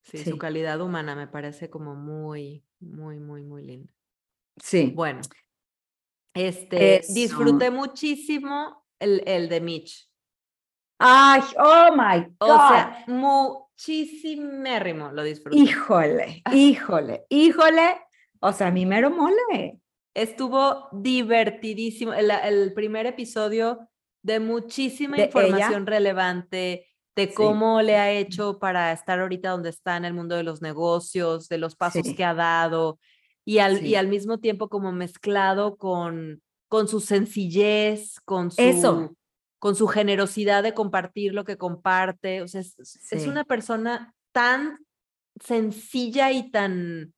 [0.01, 3.93] sí, su calidad humana me parece como muy, muy, muy, muy linda.
[4.61, 4.91] sí.
[4.93, 5.21] Bueno,
[6.33, 7.13] este, Eso.
[7.13, 10.09] disfruté muchísimo el, el de Mitch.
[10.99, 12.67] Ay, oh my O God.
[12.67, 15.57] sea, muchísimo lo disfruté.
[15.57, 18.01] Híjole, híjole, híjole.
[18.39, 19.79] O sea, mi mero mole.
[20.17, 22.11] Estuvo divertidísimo.
[22.13, 23.87] El, el primer episodio
[24.23, 25.85] de muchísima de información ella.
[25.85, 27.33] relevante, de Sí.
[27.35, 31.47] cómo le ha hecho para estar ahorita donde está en el mundo de los negocios,
[31.49, 32.15] de los pasos Sí.
[32.15, 32.99] que ha dado,
[33.45, 39.15] y al, y al mismo tiempo como mezclado con, con su sencillez, con su, Eso.
[39.59, 42.41] con su generosidad de compartir lo que comparte.
[42.41, 44.79] O sea, es, una persona tan
[45.39, 47.13] sencilla y tan,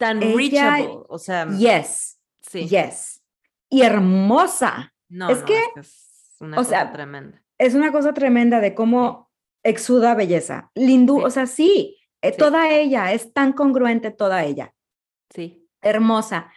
[0.00, 1.04] tan Ella- reachable.
[1.08, 2.66] O sea, Yes, sí.
[2.66, 3.22] yes.
[3.68, 4.92] Y hermosa.
[5.10, 7.42] No, Es no, que, es una o cosa sea, tremenda.
[7.58, 9.30] Es una cosa tremenda de cómo
[9.62, 10.70] exuda belleza.
[10.74, 11.24] Lindú, Sí.
[11.26, 12.38] o sea, sí, eh, Sí.
[12.38, 14.72] toda ella, es tan congruente toda ella.
[15.34, 15.68] Sí.
[15.82, 16.50] Hermosa.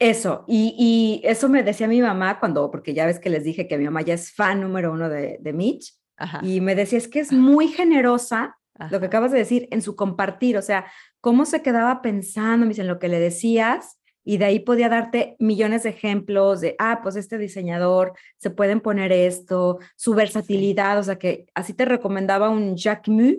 [0.00, 3.66] Eso, y, y eso me decía mi mamá cuando, porque ya ves que les dije
[3.66, 6.40] que mi mamá ya es fan número uno de, de Mitch, Ajá.
[6.44, 8.56] y me decía, es que es muy generosa
[8.90, 10.86] lo que acabas de decir en su compartir, o sea,
[11.20, 15.82] cómo se quedaba pensando en lo que le decías y de ahí podía darte millones
[15.84, 21.18] de ejemplos de, ah, pues este diseñador, se pueden poner esto, su versatilidad, o sea,
[21.18, 23.34] que así te recomendaba un Jacques Mu,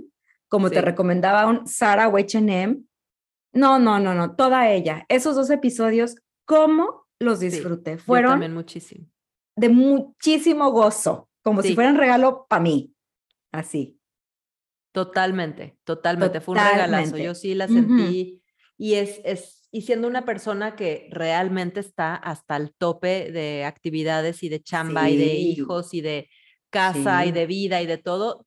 [0.47, 0.81] como te Sí.
[0.81, 2.77] recomendaba un Sarah H&M.
[3.53, 5.05] No, no, no, no, toda ella.
[5.09, 7.97] Esos dos episodios, ¿cómo los Sí, disfruté?
[7.97, 9.05] Yo Fueron también muchísimo.
[9.55, 11.75] de muchísimo gozo, como si Sí.
[11.75, 12.93] fueran regalo para mí.
[13.51, 13.98] Así.
[15.05, 16.41] Totalmente, totalmente.
[16.41, 16.87] Fue un regalazo.
[16.87, 17.23] Totalmente.
[17.23, 18.41] Yo sí la sentí.
[18.77, 24.43] Y es, es, y siendo una persona que realmente está hasta el tope de actividades
[24.43, 26.29] y de chamba y de hijos y de
[26.69, 28.45] casa y de vida y de todo,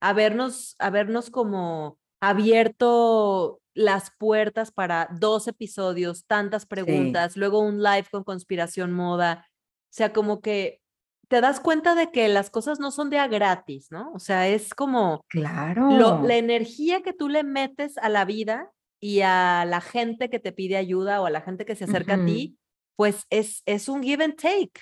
[0.00, 8.24] habernos, habernos como abierto las puertas para dos episodios, tantas preguntas, luego un live con
[8.24, 9.46] conspiración moda.
[9.50, 10.80] O sea, como que
[11.28, 14.12] te das cuenta de que las cosas no son de a gratis, ¿no?
[14.14, 15.90] O sea, es como Claro.
[15.90, 20.38] lo- la energía que tú le metes a la vida y a la gente que
[20.40, 22.58] te pide ayuda o a la gente que se acerca a ti,
[22.96, 24.72] pues es, es un give and take.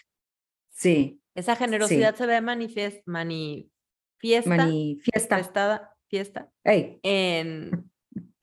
[0.71, 5.37] Sí, Esa generosidad se ve manifies- manifiesta, manifiesta.
[5.37, 7.91] prestada- fiesta en,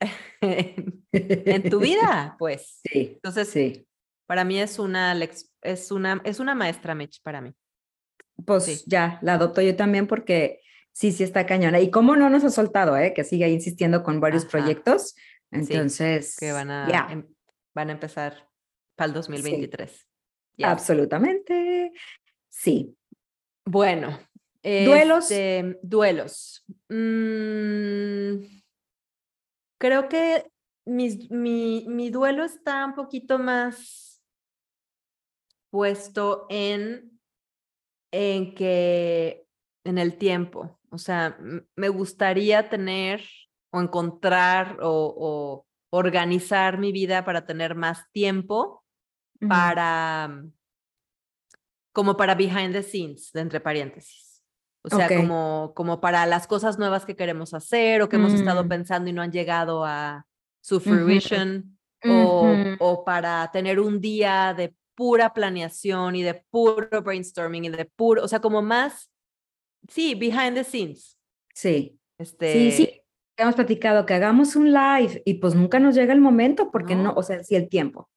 [0.40, 2.80] en, en tu vida, pues.
[2.84, 3.86] Sí, Entonces, sí.
[4.26, 5.12] para mí es una,
[5.62, 7.52] es una, es una maestra, Mitch, para mí.
[8.46, 8.84] Pues Sí.
[8.86, 10.60] ya, la adopto yo también porque
[10.92, 11.80] sí, sí está cañona.
[11.80, 13.12] Y cómo no nos ha soltado, ¿eh?
[13.14, 14.50] Que sigue insistiendo con varios Ajá.
[14.52, 15.14] proyectos.
[15.50, 17.26] Entonces, Que van a, em-
[17.74, 18.48] van a empezar
[18.96, 20.06] para el 2023.
[20.56, 20.66] Yes.
[20.68, 21.92] absolutamente.
[22.48, 22.96] Sí.
[23.64, 24.18] Bueno.
[24.62, 25.30] Duelos.
[25.30, 26.64] este, duelos.
[26.90, 28.44] Mm,
[29.78, 30.44] creo que
[30.84, 34.22] mis- mi, mi duelo está un poquito más
[35.70, 37.19] puesto en,
[38.12, 39.46] en que
[39.84, 40.78] en el tiempo.
[40.90, 41.38] O sea,
[41.76, 43.22] me gustaría tener
[43.72, 48.84] o encontrar o, o organizar mi vida para tener más tiempo
[49.48, 50.52] para mm,
[51.92, 54.42] como para behind the scenes, de entre paréntesis.
[54.82, 58.64] O sea, como, como para las cosas nuevas que queremos hacer o que hemos estado
[58.64, 58.68] Mm.
[58.68, 60.26] pensando y no han llegado a
[60.62, 67.64] su fruition, o, o para tener un día de pura planeación y de puro brainstorming
[67.64, 69.10] y de puro, o sea, como más,
[69.88, 71.16] sí, behind the scenes.
[71.54, 71.98] Sí.
[72.18, 73.02] Este, Sí, sí.
[73.38, 77.04] Hemos platicado que hagamos un live y pues nunca nos llega el momento porque no,
[77.04, 77.12] No.
[77.14, 78.10] o sea, sí, el tiempo.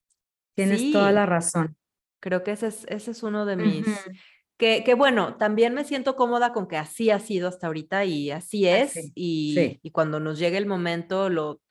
[0.57, 1.15] Tienes toda Sí.
[1.15, 1.77] la razón.
[2.19, 4.11] Creo que ese es, ese es uno de mis, Ujú.
[4.57, 8.29] Que, que bueno, también me siento cómoda con que así ha sido hasta ahorita y
[8.29, 8.97] así es.
[8.97, 9.79] Así, y, sí.
[9.81, 11.61] y cuando nos llegue el momento, lo,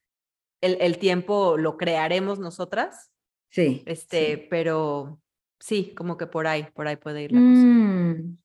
[0.62, 3.12] el, el tiempo lo crearemos nosotras.
[3.52, 3.82] Sí.
[3.86, 4.46] Este, sí.
[4.50, 5.20] pero
[5.60, 7.50] sí, como que por ahí, por ahí puede ir la cosa.
[7.66, 8.38] Mm.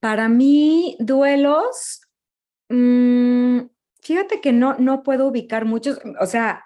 [0.00, 2.02] Para mí, duelos,
[2.68, 3.60] mm,
[4.02, 6.64] fíjate que no, no puedo ubicar muchos, o sea,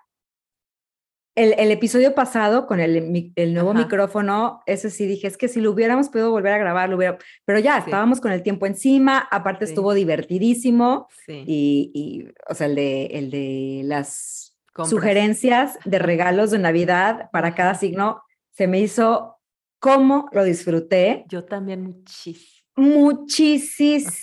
[1.37, 3.79] el, el episodio pasado con el, el nuevo Ajá.
[3.85, 7.17] micrófono, ese sí dije, es que si lo hubiéramos podido volver a grabar, lo hubiera,
[7.45, 7.83] pero ya Sí.
[7.87, 9.71] estábamos con el tiempo encima, aparte Sí.
[9.73, 14.38] estuvo divertidísimo y, y, o sea, el de, el de las
[14.79, 14.91] compras.
[14.91, 19.39] sugerencias de regalos de Navidad para cada signo, se me hizo
[19.81, 22.65] cómo lo disfruté Yo también muchísimo.
[22.77, 24.21] muchísimo,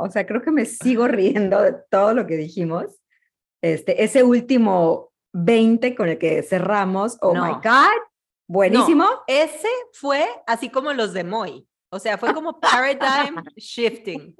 [0.00, 3.00] o sea, creo que me sigo riendo de todo lo que dijimos.
[3.62, 7.52] Este, ese último 20 con el que cerramos, oh my.
[7.62, 8.00] God,
[8.48, 9.06] buenísimo.
[9.26, 11.66] Ese fue así como los de Moy.
[11.90, 14.34] O sea, fue como paradigm shifting.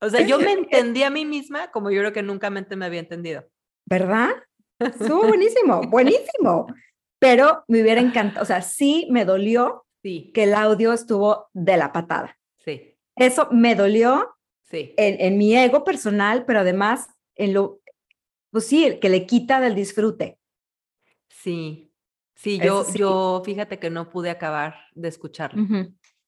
[0.00, 3.00] O sea, yo me entendí a mí misma como yo creo que nunca me había
[3.00, 3.44] entendido.
[3.86, 4.30] ¿Verdad?
[4.78, 6.66] Estuvo buenísimo, buenísimo.
[7.18, 11.76] Pero me hubiera encantado, o sea, sí me dolió Sí, que el audio estuvo de
[11.76, 12.38] la patada.
[12.58, 14.36] sí, Eso me dolió
[14.70, 14.94] sí.
[14.96, 17.80] en, en mi ego personal, pero además en lo,
[18.52, 20.38] pues sí, que le quita del disfrute.
[21.28, 21.86] Sí,
[22.36, 22.98] Sí, yo, sí.
[22.98, 25.66] yo fíjate que no pude acabar de escucharlo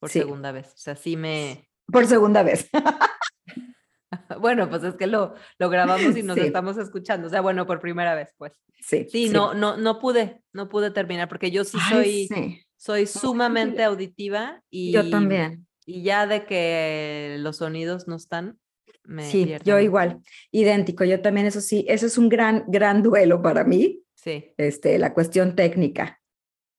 [0.00, 0.20] por sí.
[0.20, 0.72] segunda vez.
[0.72, 1.68] O sea, sí me...
[1.86, 2.68] Por segunda vez.
[4.40, 6.44] Bueno, pues es que lo, lo grabamos y nos Sí.
[6.46, 7.26] estamos escuchando.
[7.26, 8.52] O sea, bueno, por primera vez, pues.
[8.80, 9.06] Sí.
[9.10, 12.62] Sí, no, no, no pude, no pude terminar porque yo sí Ay, soy, sí.
[12.76, 15.66] soy sumamente auditiva y, Yo también.
[15.84, 18.58] y ya de que los sonidos no están,
[19.04, 20.20] me Sí, yo igual.
[20.52, 21.04] Idéntico.
[21.04, 25.12] Yo también, eso sí, eso es un gran, gran duelo para mí, Sí, este, la
[25.14, 26.20] cuestión técnica.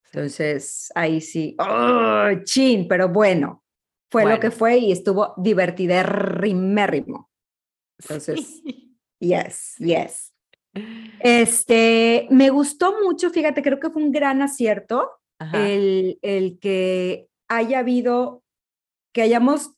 [0.03, 0.09] sí.
[0.13, 1.55] Entonces, ahí sí.
[1.59, 2.87] ¡Oh, chin!
[2.87, 3.63] Pero bueno,
[4.11, 4.57] fue lo que Bueno.
[4.57, 7.29] fue y estuvo divertidérrimérrimo.
[7.99, 8.61] Entonces,
[9.19, 10.33] yes, yes.
[11.19, 15.11] Este, me gustó mucho, fíjate, creo que fue un gran acierto
[15.53, 18.43] el, el que haya habido,
[19.13, 19.71] que hayamos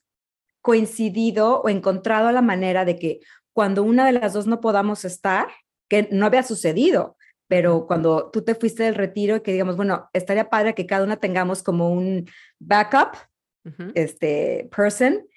[0.62, 3.20] coincidido o encontrado la manera de que
[3.54, 5.48] cuando una de las dos no podamos estar,
[5.90, 7.18] que no había sucedido,
[7.48, 11.04] pero cuando tú te fuiste del retiro y que digamos, bueno, estaría padre que cada
[11.04, 12.30] una tengamos como un
[12.60, 13.18] backup,
[13.66, 15.28] ujú, este, person.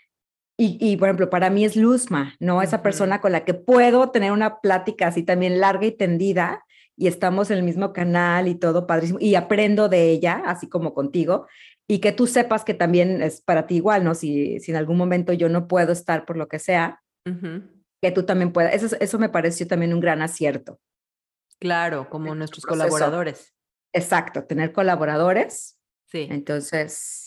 [0.56, 2.62] Y, y, por ejemplo, para mí es Luzma, ¿no?
[2.62, 2.84] Esa Ujú.
[2.84, 6.64] persona con la que puedo tener una plática así también larga y tendida
[6.96, 10.94] y estamos en el mismo canal y todo padrísimo y aprendo de ella, así como
[10.94, 11.48] contigo,
[11.88, 14.14] y que tú sepas que también es para ti igual, ¿no?
[14.14, 17.62] Si, si en algún momento yo no puedo estar por lo que sea, ujú.
[18.00, 18.74] que tú también puedas.
[18.74, 20.78] Eso, eso me pareció también un gran acierto.
[21.58, 22.88] Claro, como nuestro nuestros proceso.
[22.88, 23.54] colaboradores.
[23.92, 25.78] Exacto, tener colaboradores.
[26.06, 26.28] Sí.
[26.30, 27.23] Entonces,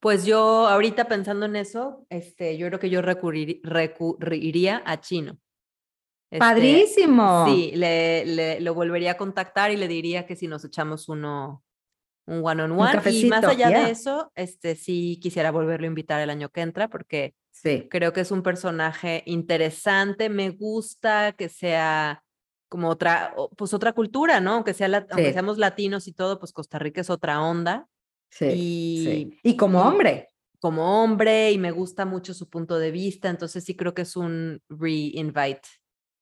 [0.00, 5.38] Pues yo ahorita pensando en eso, este, yo creo que yo recurrir- recurriría a Chino.
[6.30, 7.46] Este, padrísimo.
[7.46, 11.62] Sí, le, le- lo volvería a contactar y le diría que si nos echamos uno,
[12.26, 13.00] un one on one.
[13.10, 13.84] y más allá yeah.
[13.84, 17.88] de eso, este, sí quisiera volverlo a invitar el año que entra porque Sí.
[17.90, 20.30] creo que es un personaje interesante.
[20.30, 22.22] Me gusta que sea
[22.70, 24.52] como otra, pues otra cultura, ¿no?
[24.52, 27.86] Aunque, sea aunque seamos latinos y todo, pues Costa Rica es otra onda
[28.30, 29.38] Sí, Y- sí.
[29.42, 30.28] y como hombre.
[30.62, 33.30] como hombre y me gusta mucho su punto de vista.
[33.30, 35.62] Entonces sí creo que es un re-invite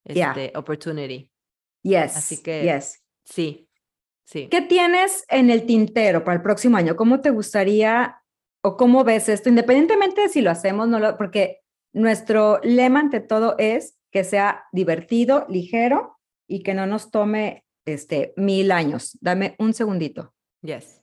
[0.04, 0.30] Yeah.
[0.30, 1.28] este, opportunity.
[1.82, 2.16] Yes.
[2.16, 3.02] Así que- yes.
[3.24, 3.68] Sí,
[4.24, 4.46] sí.
[4.48, 6.94] ¿Qué tienes en el tintero para el próximo año?
[6.94, 8.22] ¿Cómo te gustaría
[8.62, 9.48] o cómo ves esto?
[9.48, 11.58] Independientemente de si lo hacemos, no lo, porque
[11.92, 18.32] nuestro lema ante todo es que sea divertido, ligero y que no nos tome este
[18.36, 19.18] mil años.
[19.20, 20.32] Dame un segundito.
[20.62, 20.97] Yes.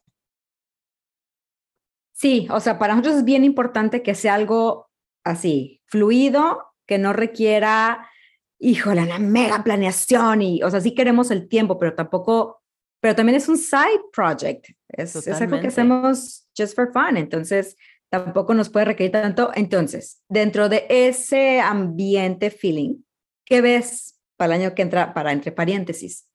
[2.15, 4.89] Sí, o sea, para nosotros es bien importante que sea algo
[5.25, 8.09] así, fluido, que no requiera,
[8.57, 12.61] híjole, una mega planeación y, o sea, sí queremos el tiempo, pero tampoco,
[13.01, 17.75] pero también es un side project, es, es algo que hacemos just for fun, entonces
[18.09, 19.51] tampoco nos puede requerir tanto.
[19.53, 23.03] Entonces, dentro de ese ambiente feeling,
[23.45, 26.29] ¿qué ves para el año que entra, para entre paréntesis?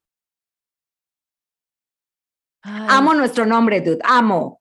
[2.63, 4.60] Amo nuestro nombre, dude, amo.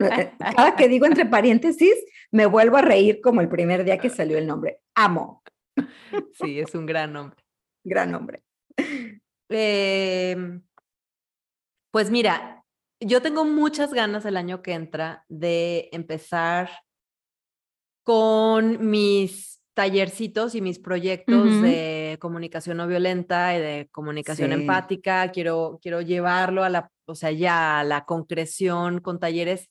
[0.00, 1.94] Eh, Cada que digo entre paréntesis,
[2.30, 4.80] me vuelvo a reír como el primer día que salió el nombre.
[4.94, 5.42] Amo,
[6.32, 7.42] Sí, es un gran nombre.
[7.84, 8.42] gran nombre.
[9.48, 10.62] Em,
[11.92, 12.64] pues mira,
[13.00, 16.70] yo tengo muchas ganas el año que entra de empezar
[18.04, 24.54] con mis tallercitos y mis proyectos de comunicación no violenta y de comunicación Sí.
[24.60, 25.30] empática.
[25.30, 29.68] Quiero, quiero llevarlo a la, o sea, ya a la concreción con talleres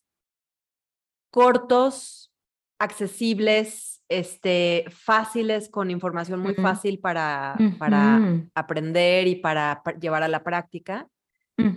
[1.32, 2.32] cortos,
[2.80, 6.62] accesibles, este, fáciles, con información muy Ujú.
[6.62, 11.08] fácil para, para Ujú, aprender y para llevar a la práctica.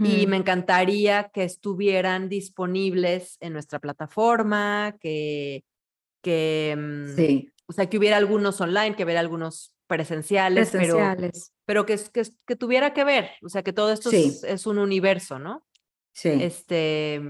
[0.05, 5.65] Y me encantaría que estuvieran disponibles en nuestra plataforma, que,
[6.23, 11.53] que, mm, Sí, o sea, que hubiera algunos online, que hubiera algunos presenciales, pero, presenciales.
[11.65, 14.27] pero que, es- que, es- que tuviera que ver, o sea, que todo esto Sí.
[14.27, 15.67] es, es un universo, ¿no?
[16.13, 17.21] Sí, Este,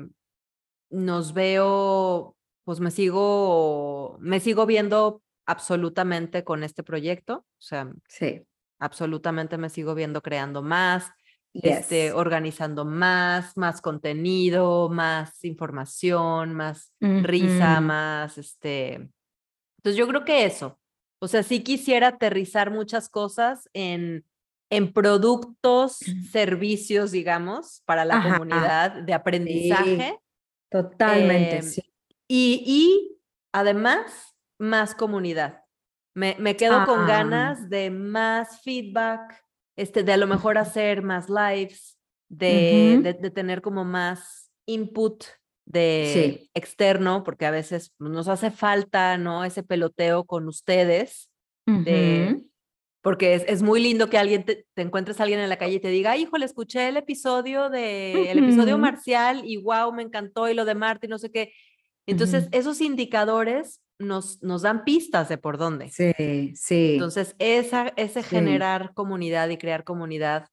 [0.93, 8.43] nos veo, pues me sigo, me sigo viendo absolutamente con este proyecto, o sea, sí.
[8.79, 11.11] absolutamente me sigo viendo creando más,
[11.55, 19.11] este, organizando más, más contenido, más información, más risa, más, este.
[19.79, 20.79] Entonces yo creo que eso.
[21.21, 24.25] O sea, sí quisiera aterrizar muchas cosas en,
[24.71, 25.99] en productos,
[26.31, 28.33] servicios, digamos, para la Ajá.
[28.33, 30.19] comunidad de aprendizaje
[30.73, 31.83] Totalmente, em, sí.
[32.27, 33.19] y, y
[33.53, 35.61] además más comunidad.
[36.15, 37.07] Me, me quedo con Ah.
[37.09, 39.45] ganas de más feedback,
[39.77, 41.99] este, de a lo mejor hacer más lives,
[42.29, 45.25] de, de, de tener como más input
[45.67, 46.51] de Sí.
[46.55, 49.45] externo, porque a veces nos hace falta, ¿no?
[49.45, 51.29] Ese peloteo con ustedes
[51.67, 52.43] de.
[53.03, 55.75] Porque es, es muy lindo que alguien te, te encuentres a alguien en la calle
[55.75, 60.03] y te diga, "Ay, híjole, escuché el episodio de, el episodio marcial y wow, me
[60.03, 61.53] encantó y lo de Marte y no sé qué.
[62.07, 65.89] Entonces, esos indicadores nos, nos dan pistas de por dónde.
[65.91, 66.93] Sí, sí.
[66.95, 68.29] Entonces, esa, ese Sí.
[68.31, 70.49] generar comunidad y crear comunidad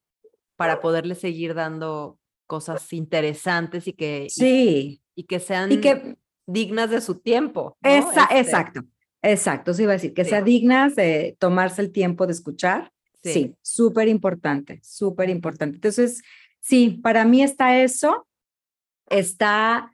[0.56, 5.02] para poderle seguir dando cosas interesantes y que, y- sí.
[5.14, 7.76] y, que sean Y que dignas de su tiempo.
[7.80, 7.90] ¿no?
[7.90, 8.82] Esa- Este, Exacto,
[9.22, 10.30] exacto, sí iba a decir, que Sí.
[10.30, 12.92] sea dignas de tomarse el tiempo de escuchar.
[13.22, 13.32] Sí.
[13.32, 15.76] Sí, súper importante, súper importante.
[15.76, 16.22] Entonces,
[16.60, 18.26] sí, para mí está eso,
[19.08, 19.90] está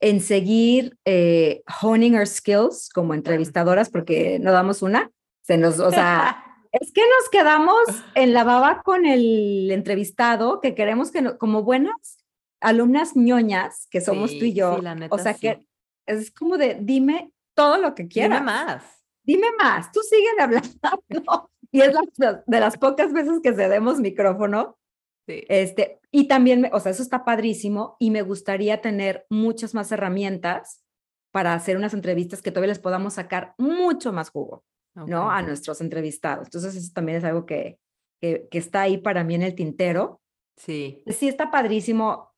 [0.00, 5.10] en seguir eh, honing our skills como entrevistadoras, porque no damos una,
[5.42, 7.78] se nos, o sea, es que nos quedamos
[8.14, 12.18] en la baba con el entrevistado, que queremos que, no- como buenas
[12.60, 15.40] alumnas ñoñas, que somos tú y yo, sí, la o neta, sea, sí.
[15.40, 15.66] que
[16.06, 18.38] es como de, dime todo lo que quieras.
[18.40, 18.84] Dime más.
[19.24, 20.68] Dime más, tú sigue hablando.
[21.72, 24.78] Y es la- de las pocas veces que cedemos micrófono.
[25.26, 25.44] Sí.
[25.48, 30.84] Este, y también, o sea, eso está padrísimo y me gustaría tener muchas más herramientas
[31.32, 35.30] para hacer unas entrevistas que todavía les podamos sacar mucho más jugo, ¿no?
[35.30, 36.46] A nuestros entrevistados.
[36.46, 37.78] Entonces, eso también es algo que,
[38.22, 40.22] que, que está ahí para mí en el tintero.
[40.56, 41.02] Sí.
[41.08, 42.32] Sí está padrísimo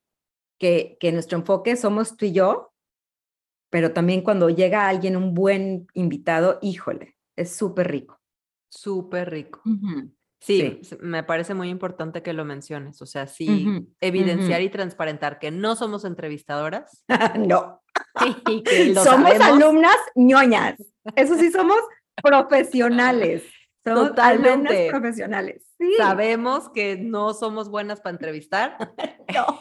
[0.59, 2.73] que, que nuestro enfoque somos tú y yo,
[3.71, 8.19] pero también cuando llega alguien, un buen invitado, híjole, es súper rico.
[8.71, 9.62] Súper rico.
[10.41, 13.03] Sí, me parece muy importante que lo menciones.
[13.03, 17.05] O sea, sí, evidenciar y transparentar que no somos entrevistadoras
[17.39, 17.83] no,
[18.64, 19.41] que somos sabemos.
[19.47, 20.77] alumnas ñoñas.
[21.16, 21.79] Eso sí, somos
[22.23, 23.45] profesionales.
[23.85, 24.89] Somos Totalmente.
[24.91, 25.64] profesionales.
[25.79, 25.95] Sí.
[25.97, 28.77] Sabemos que no somos buenas para entrevistar,
[29.35, 29.61] No.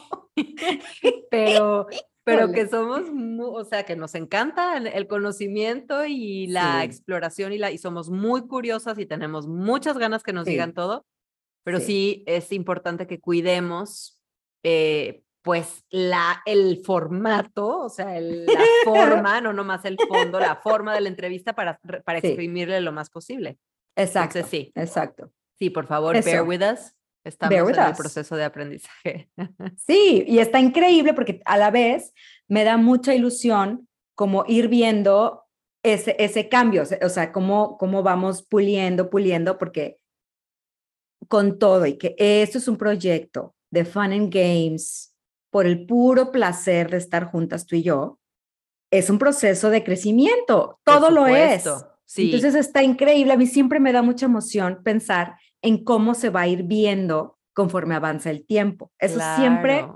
[1.30, 1.86] pero,
[2.36, 6.86] pero que somos, mu- o sea, que nos encanta el, conocimiento y la Sí.
[6.86, 10.52] exploración y, la, y somos muy curiosas y tenemos muchas ganas que nos Sí.
[10.52, 11.06] digan todo,
[11.64, 11.84] pero Sí.
[11.86, 12.24] sí.
[12.26, 14.20] es importante que cuidemos,
[14.62, 18.52] eh, pues, la, el formato, o sea, el- la
[19.28, 23.08] forma, no nomás el fondo, la forma de la entrevista para, para exprimirle lo más
[23.10, 23.58] posible.
[23.96, 24.38] Exacto.
[24.38, 24.72] Entonces, sí.
[24.74, 25.30] Exacto.
[25.58, 26.44] Sí, por favor, bear Eso.
[26.44, 26.94] with us.
[27.28, 29.30] Estamos en el proceso de aprendizaje.
[29.76, 32.12] Sí, y está increíble porque a la vez
[32.48, 35.44] me da mucha ilusión como ir viendo
[35.84, 39.98] ese, ese cambio, o sea- cómo, cómo vamos puliendo, puliendo, porque
[41.28, 45.14] con todo y que esto es un proyecto de Fun and Games
[45.50, 48.18] por el puro placer de estar juntas tú y yo,
[48.90, 51.64] es un proceso de crecimiento, todo lo es.
[52.04, 52.26] Sí.
[52.26, 56.42] Entonces está increíble, a mí siempre me da mucha emoción pensar en cómo se va
[56.42, 58.92] a ir viendo conforme avanza el tiempo.
[58.98, 59.86] Eso siempre,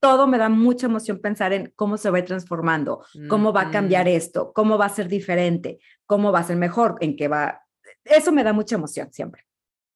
[0.00, 3.62] todo me da mucha emoción pensar en cómo se va a ir transformando, cómo va
[3.62, 7.28] a cambiar esto, cómo va a ser diferente, cómo va a ser mejor, en qué
[7.28, 7.62] va.
[8.04, 9.44] Eso me da mucha emoción siempre.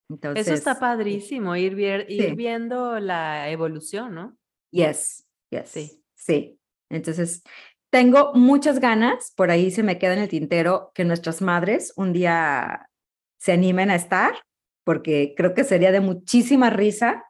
[0.09, 2.35] Entonces, Eso está padrísimo, ir, vier- ir Sí.
[2.37, 4.37] viendo la evolución, ¿no?
[4.71, 5.69] Yes, yes.
[5.69, 6.05] Sí.
[6.15, 6.61] Sí.
[6.89, 7.43] Entonces,
[7.91, 12.13] tengo muchas ganas, por ahí se me queda en el tintero que nuestras madres un
[12.13, 12.89] día
[13.41, 14.35] se animen a estar,
[14.87, 17.25] porque creo que sería de muchísima risa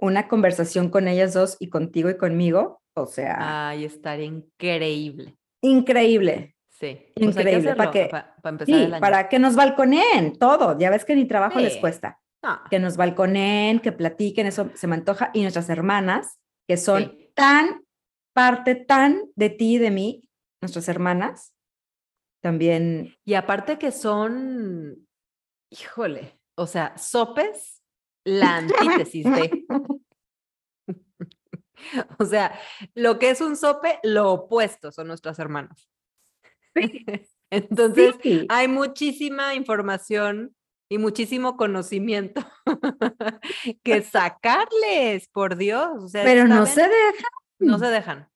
[0.00, 2.80] una conversación con ellas dos y contigo y conmigo.
[2.94, 5.36] O sea, Ay, estaría increíble.
[5.60, 6.54] increíble.
[6.70, 7.00] Sí.
[7.16, 9.00] Increíble, para que- para empezar Sí, el año.
[9.00, 10.78] para que nos balconeen todo.
[10.78, 12.20] Ya ves que ni trabajo les cuesta.
[12.44, 15.30] No, Que nos balconeen, que platiquen, eso se me antoja.
[15.34, 16.38] Y nuestras hermanas,
[16.68, 17.30] que son Sí.
[17.34, 17.84] tan
[18.34, 20.28] parte tan de ti y de mí,
[20.60, 21.52] nuestras hermanas,
[22.40, 25.06] también, Y aparte que son,
[25.70, 27.82] híjole, o sea, sopes,
[28.24, 29.66] la antítesis de.
[32.18, 32.58] O sea,
[32.94, 35.90] lo que es un sope, lo opuesto son nuestras hermanas.
[37.50, 40.54] Entonces, sí, hay muchísima información
[40.88, 42.42] y muchísimo conocimiento
[43.82, 46.04] que sacarles, por Dios.
[46.04, 47.28] O sea, pero no se deja.
[47.58, 48.28] no se dejan.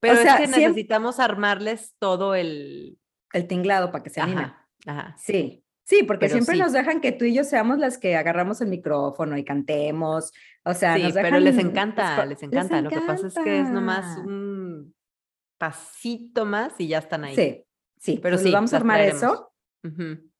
[0.00, 2.98] Pero sea, es que siempre- necesitamos armarles todo el...
[3.32, 4.46] el tinglado para que se animen.
[4.46, 5.16] Ajá, ajá.
[5.18, 6.60] Sí, sí, porque Pero siempre sí.
[6.60, 10.32] nos dejan que tú y yo seamos las que agarramos el micrófono y cantemos.
[10.64, 12.80] O sea, Sí, nos pero les dejan encanta, les encanta.
[12.80, 14.94] Lo que pasa es que es nomás un
[15.58, 17.34] pasito más y ya están ahí.
[17.36, 17.64] Sí,
[17.98, 19.22] sí, Pero pues sí, vamos a armar traeremos.
[19.22, 19.52] eso.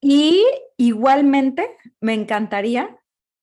[0.01, 0.45] Y
[0.77, 2.99] igualmente me encantaría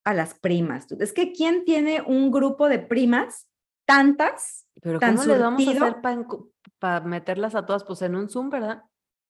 [0.06, 0.92] a las primas.
[1.00, 3.50] Es que ¿quién tiene un grupo de primas
[3.86, 4.66] tantas?
[4.82, 5.86] Pero Tan ¿cómo le vamos a surtido.
[5.86, 6.02] hacer
[6.80, 7.84] para meterlas a todas?
[7.84, 8.84] Pues en un Zoom, ¿verdad?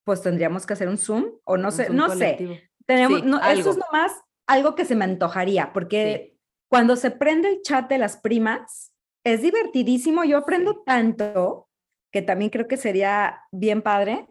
[0.10, 2.68] Pues tendríamos que hacer un Zoom o no Un sé, Zoom no sé.
[2.88, 3.70] Tenemos, Sí, no, eso algo.
[3.70, 4.12] es nomás
[4.48, 6.40] algo que se me antojaría, porque Sí.
[6.68, 8.92] cuando se prende el chat de las primas,
[9.24, 10.24] es divertidísimo.
[10.24, 10.80] Yo aprendo Sí.
[10.88, 11.70] tanto
[12.12, 14.26] que también creo que sería bien padre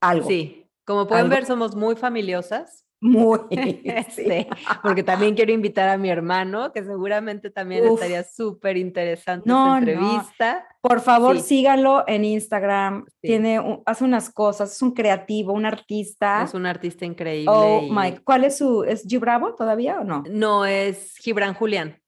[0.00, 0.28] algo.
[0.28, 1.36] Sí, como pueden Algo.
[1.36, 2.83] ver, somos muy familiosas.
[3.06, 3.38] Muy.
[3.84, 4.48] Este,
[4.82, 7.94] porque también quiero invitar a mi hermano, que seguramente también Uf.
[8.00, 9.92] estaría súper interesante No, esta no.
[9.92, 10.66] entrevista.
[10.80, 11.42] Por favor, Sí.
[11.58, 13.04] síganlo en Instagram.
[13.06, 13.28] Sí.
[13.28, 16.42] Tiene, un- hace unas cosas, es un creativo, un artista.
[16.44, 17.50] Es un artista increíble.
[17.54, 20.22] oh y- my, ¿cuál es su, es G Bravo todavía o no?
[20.30, 22.00] No, es Gibran Julián.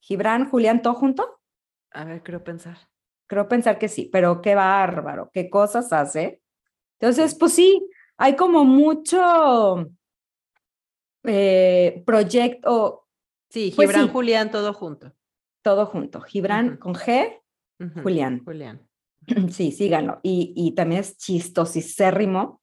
[0.00, 1.38] Gibran, Julián, todo junto?
[1.92, 2.78] A ver, creo pensar.
[3.28, 6.40] Creo pensar que sí, pero qué bárbaro, qué cosas hace.
[7.00, 9.88] Entonces, pues sí, hay como mucho
[11.26, 13.02] eh, proyecto,
[13.48, 14.12] Sí, Pues Gibran sí.
[14.12, 15.12] Julián, todo junto.
[15.62, 16.20] todo junto.
[16.20, 17.40] Gibran con G,
[17.80, 18.42] Ujú, Julián.
[18.44, 18.88] Julián.
[19.50, 20.20] Sí, síganlo.
[20.22, 22.60] Y, y también es chistosísimo.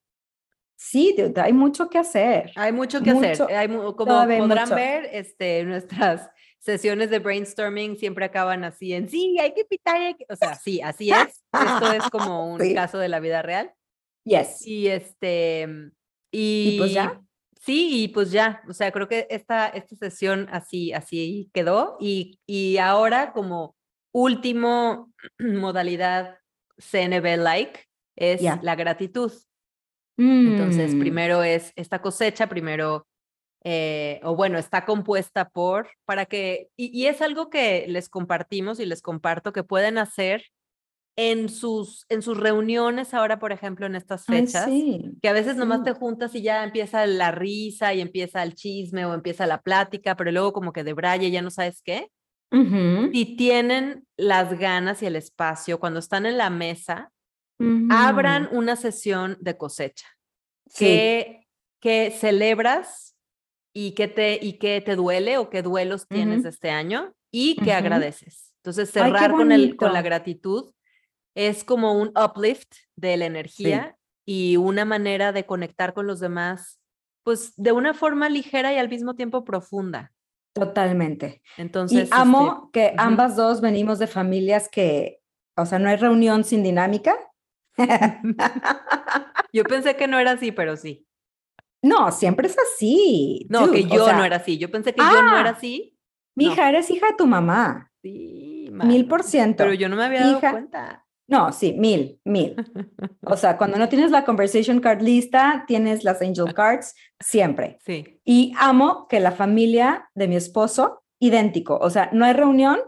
[0.76, 2.52] Sí, dude, hay mucho que hacer.
[2.56, 3.56] Hay mucho que Mucho, hacer.
[3.56, 4.74] Hay como podrán mucho.
[4.74, 10.14] ver, este, nuestras sesiones de brainstorming siempre acaban así en sí, hay que pitar, hay
[10.14, 10.26] que-".
[10.28, 11.44] o sea, sí, así es.
[11.52, 12.74] Esto es como un Sí.
[12.74, 13.72] caso de la vida real.
[14.24, 14.66] Yes.
[14.66, 15.66] Y este,
[16.32, 17.20] y, Y pues ya.
[17.64, 21.96] Sí, y pues ya, o sea, creo que esta, esta sesión así, así quedó.
[21.98, 23.74] Y, y ahora como
[24.12, 26.36] último modalidad
[26.76, 27.86] CNB-like
[28.16, 29.32] es la gratitud.
[30.18, 33.06] Entonces, Mm, primero es esta cosecha, primero,
[33.64, 38.78] eh, o bueno, está compuesta por, para que, y, y es algo que les compartimos
[38.78, 40.44] y les comparto que pueden hacer
[41.16, 45.18] en sus, en sus reuniones ahora, por ejemplo, en estas ay, fechas, sí.
[45.22, 45.84] que a veces nomás sí.
[45.84, 50.16] te juntas y ya empieza la risa y empieza el chisme o empieza la plática,
[50.16, 52.10] pero luego como que de braille ya no sabes qué.
[52.52, 57.12] Ujú, Si tienen las ganas y el espacio, cuando están en la mesa,
[57.58, 57.88] ujú.
[57.90, 60.06] abran una sesión de cosecha
[60.68, 61.48] Sí, que,
[61.80, 63.16] que celebras
[63.74, 66.48] y que, te, y que te duele o qué duelos tienes Ujú.
[66.48, 68.54] este año y que agradeces.
[68.58, 70.72] Entonces, Ay, cerrar con, el, con la gratitud
[71.34, 76.80] es como un uplift de la energía y una manera de conectar con los demás,
[77.24, 80.12] pues de una forma ligera y al mismo tiempo profunda.
[80.52, 81.42] totalmente.
[81.56, 82.94] Entonces, Y este, amo que ujú.
[82.98, 85.20] ambas dos venimos de familias que,
[85.56, 87.16] o sea, no hay reunión sin dinámica.
[89.52, 91.06] yo pensé que no era así, pero sí.
[91.82, 93.46] No, siempre es así.
[93.50, 94.58] No, dude, que o yo sea, no era así.
[94.58, 95.98] Yo pensé que yo no era Ah, así.
[96.36, 96.52] Mi no.
[96.52, 97.90] hija, eres hija de tu mamá.
[98.02, 99.64] Sí, Mil por ciento.
[99.64, 100.50] Pero yo no me había dado Hija.
[100.52, 101.03] cuenta.
[101.26, 102.54] No, sí, mil, mil.
[103.26, 107.78] O sea, cuando no tienes la conversation card lista, tienes las angel cards siempre.
[107.84, 108.20] Sí.
[108.24, 111.78] Y amo que la familia de mi esposo, idéntico.
[111.80, 112.80] O sea, no hay reunión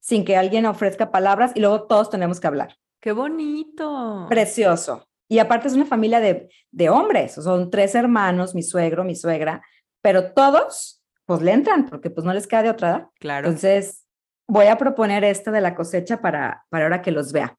[0.00, 2.76] sin que alguien ofrezca palabras y luego todos tenemos que hablar.
[3.00, 4.26] Qué bonito.
[4.28, 5.06] Precioso.
[5.28, 9.62] Y aparte es una familia de, de hombres, son tres hermanos, mi suegro, mi suegra,
[10.02, 13.06] pero todos pues le entran porque pues no les queda de otra edad.
[13.18, 13.48] Claro.
[13.48, 14.04] Entonces
[14.46, 17.56] voy a proponer esta de la cosecha para, para ahora que los vea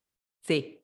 [0.48, 0.82] sí.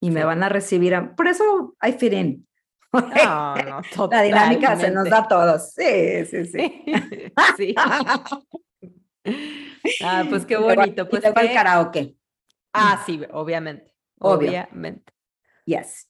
[0.00, 0.26] y me Sí.
[0.26, 0.94] van a recibir.
[0.94, 2.46] a- Por eso I fit in.
[2.92, 5.72] No, no, La dinámica se nos da a todos.
[5.72, 6.84] Sí, sí, sí.
[7.56, 7.74] Sí.
[10.02, 11.02] Ah, pues qué bonito.
[11.02, 12.16] y Pues el karaoke.
[12.72, 13.92] Ah, sí, obviamente.
[14.18, 14.48] Obvio.
[14.48, 15.12] Obviamente.
[15.64, 16.08] Yes.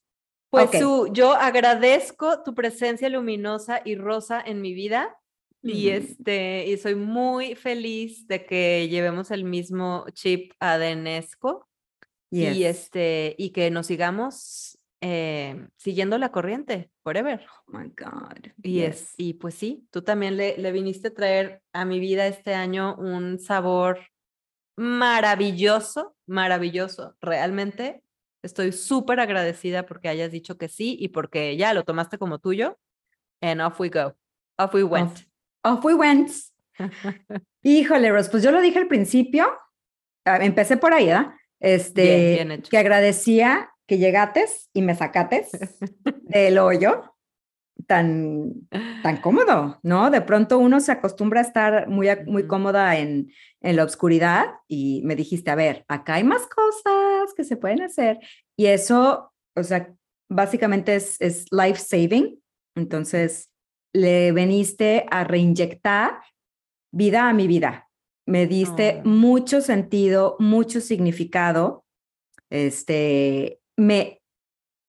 [0.51, 0.77] Pues Ok.
[0.77, 5.17] Su, yo agradezco tu presencia luminosa y rosa en mi vida
[5.63, 11.67] y este y soy muy feliz de que llevemos el mismo chip ADNesco
[12.43, 17.45] y este y que nos sigamos eh, siguiendo la corriente forever.
[17.67, 18.53] Oh my God.
[18.63, 19.01] Y yes.
[19.03, 22.55] es y pues sí, tú también le, le viniste a traer a mi vida este
[22.55, 24.01] año un sabor
[24.77, 28.03] maravilloso, maravilloso, realmente.
[28.43, 32.79] Estoy súper agradecida porque hayas dicho que sí y porque ya lo tomaste como tuyo.
[33.41, 34.15] And off we go.
[34.59, 35.27] Off we went.
[35.63, 36.31] Off we went.
[37.63, 39.47] Híjole, Ros, pues yo lo dije al principio,
[40.25, 41.35] ah, empecé por ahí, ¿verdad?
[41.65, 42.71] Este, Bien, bien hecho.
[42.71, 45.51] que agradecía que llegates y me sacates
[46.23, 47.15] del hoyo
[47.87, 48.53] tan,
[49.03, 50.11] tan cómodo, ¿no?
[50.11, 55.01] De pronto uno se acostumbra a estar muy, muy cómoda en, en la oscuridad y
[55.05, 58.19] me dijiste, a ver, acá hay más cosas que se pueden hacer
[58.57, 59.93] y eso, o sea,
[60.29, 62.41] básicamente es, es life saving.
[62.77, 63.51] Entonces,
[63.95, 66.21] le veniste a reinyectar
[66.93, 67.89] vida a mi vida.
[68.27, 69.09] Me diste Oh.
[69.09, 71.85] mucho sentido, mucho significado.
[72.51, 74.23] Este, me,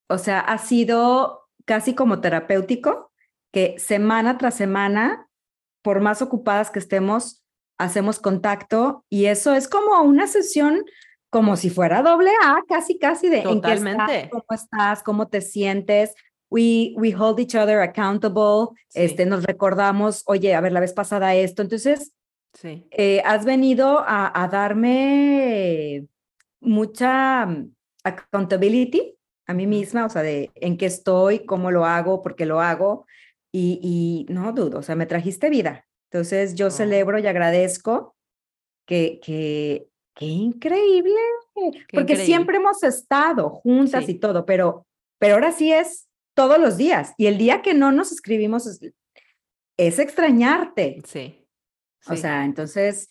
[0.09, 3.11] o sea, ha sido casi como terapéutico
[3.51, 5.27] que semana tras semana,
[5.83, 7.43] por más ocupadas que estemos,
[7.79, 10.83] hacemos contacto y eso es como una sesión
[11.29, 14.29] como si fuera doble A, casi, casi de en qué estás, Totalmente.
[14.29, 16.13] cómo estás, cómo te sientes.
[16.49, 19.01] We, we hold each other accountable, Sí.
[19.01, 21.61] este, nos recordamos, oye, a ver, la vez pasada esto.
[21.61, 22.13] Entonces,
[22.55, 22.87] Sí.
[22.91, 26.07] eh, has venido a, a darme
[26.61, 27.71] mucha mm,
[28.03, 29.15] accountability
[29.47, 32.61] a mí misma, o sea, de en qué estoy, cómo lo hago, por qué lo
[32.61, 33.05] hago.
[33.51, 33.79] Y,
[34.27, 35.85] y no dudo, o sea, me trajiste vida.
[36.11, 36.71] Entonces yo Oh.
[36.71, 38.15] celebro y agradezco
[38.87, 41.13] que, que, qué increíble,
[41.53, 42.25] porque increíble.
[42.25, 44.13] siempre hemos estado juntas Sí.
[44.13, 44.85] y todo, pero,
[45.19, 47.13] pero ahora sí es todos los días.
[47.17, 48.79] Y el día que no nos escribimos es,
[49.77, 51.01] es extrañarte.
[51.05, 51.44] Sí.
[52.07, 52.21] O sí.
[52.21, 53.09] sea, entonces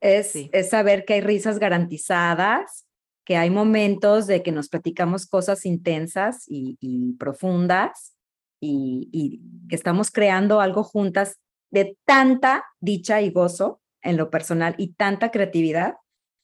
[0.00, 0.50] es, Sí.
[0.52, 2.86] es saber que hay risas garantizadas,
[3.24, 8.14] que hay momentos de que nos platicamos cosas intensas y, y profundas
[8.60, 11.38] y, y que estamos creando algo juntas
[11.70, 15.94] de tanta dicha y gozo en lo personal y tanta creatividad.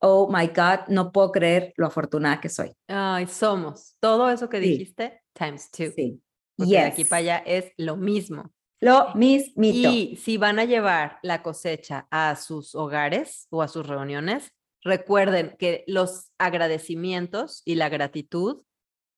[0.00, 2.72] Oh my God, no puedo creer lo afortunada que soy.
[2.88, 3.96] Ay, somos.
[4.00, 4.68] Todo eso que Sí.
[4.70, 5.92] dijiste, times two.
[5.94, 6.20] Sí.
[6.56, 7.08] Porque de aquí Yes.
[7.08, 8.52] para allá es lo mismo.
[8.82, 9.90] Lo mismito.
[9.90, 14.52] Y si van a llevar la cosecha a sus hogares o a sus reuniones,
[14.82, 18.64] recuerden que los agradecimientos y la gratitud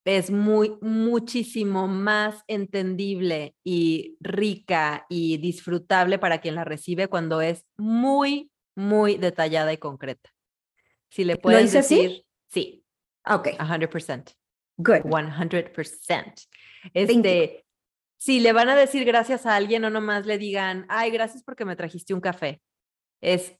[0.04, 7.64] es muy, muchísimo más entendible y rica y disfrutable para quien la recibe cuando es
[7.78, 10.30] muy, muy detallada y concreta.
[11.08, 11.96] Si le puedes hice así?
[11.96, 12.84] decir, sí,
[13.26, 14.34] Ok, 100%.
[14.76, 15.04] good.
[15.06, 16.48] 100%.
[16.82, 16.90] you.
[16.92, 17.63] Este,
[18.24, 21.66] si le van a decir gracias a alguien, no nomás le digan, ay, gracias porque
[21.66, 22.62] me trajiste un café.
[23.20, 23.58] Es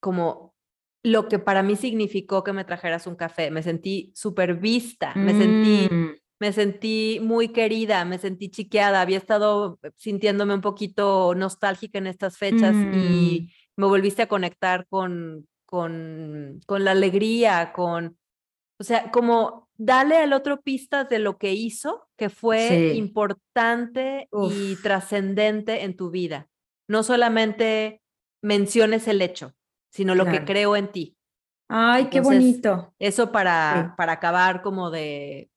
[0.00, 0.54] como
[1.02, 3.50] lo que para mí significó que me trajeras un café.
[3.50, 6.10] Me sentí súper vista, me sentí, Mm,
[6.40, 12.36] me sentí muy querida, me sentí chiqueada, había estado sintiéndome un poquito nostálgica en estas
[12.36, 12.94] fechas Mm.
[12.94, 18.18] y me volviste a conectar con, con, con la alegría, con,
[18.78, 22.98] o sea, como dale al otro pistas de lo que hizo, que fue Sí.
[22.98, 26.48] importante y trascendente en tu vida.
[26.88, 28.02] No solamente
[28.42, 29.54] menciones el hecho,
[29.90, 31.16] sino lo que creo en ti.
[31.68, 32.94] Ay, qué bonito.
[32.98, 33.94] Eso para, Sí.
[33.96, 35.50] para acabar como de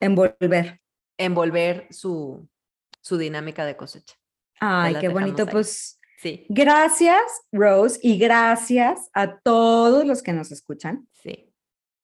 [0.00, 0.80] Envolver.
[1.18, 2.48] envolver su,
[3.00, 4.14] su dinámica de cosecha.
[4.60, 5.42] Ay, qué bonito.
[5.42, 5.48] ahí.
[5.50, 7.20] Pues Sí, gracias,
[7.52, 11.52] Rose, y gracias a todos los que nos escuchan, sí.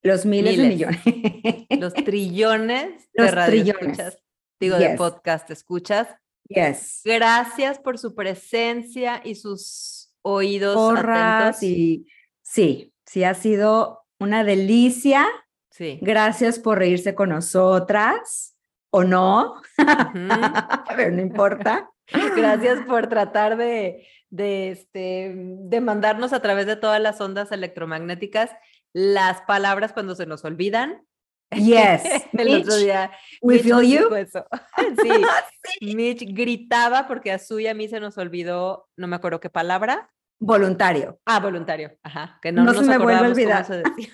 [0.03, 1.01] Los miles, de millones.
[1.71, 3.99] Los trillones de Los radio trillones.
[3.99, 4.23] escuchas,
[4.61, 6.09] digo, de podcast escuchas.
[6.49, 7.01] yes.
[7.05, 11.63] Gracias por su presencia y sus oídos Porras atentos.
[11.63, 12.07] y
[12.43, 15.27] sí, sí ha sido una delicia.
[15.71, 15.99] Sí.
[16.03, 18.57] Gracias por reírse con nosotras
[18.91, 19.63] o no,
[20.97, 21.91] pero no importa.
[22.37, 28.51] Gracias por tratar de, de, este, de mandarnos a través de todas las ondas electromagnéticas
[28.95, 31.07] las palabras cuando se nos olvidan.
[31.55, 32.03] Yes.
[32.33, 33.11] El otro Mitch, día
[33.43, 34.15] we Mitch feel you.
[34.15, 34.47] eso.
[35.81, 39.39] Sí, Mitch gritaba porque a su y a mí se nos olvidó, no me acuerdo
[39.41, 40.09] qué palabra.
[40.41, 41.21] Voluntario.
[41.27, 41.93] Ah, voluntario.
[42.03, 43.65] Ajá, que no, No se nos me vuelve a olvidar.
[43.67, 44.13] Cómo se, decía,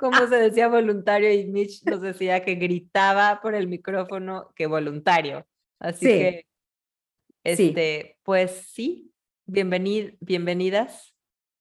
[0.00, 5.46] cómo se decía voluntario y Mitch nos decía que gritaba por el micrófono que voluntario.
[5.78, 6.12] Así Sí.
[6.12, 6.46] que,
[7.56, 7.68] Sí.
[7.68, 9.12] este, pues sí,
[9.46, 11.14] bienvenid, bienvenidas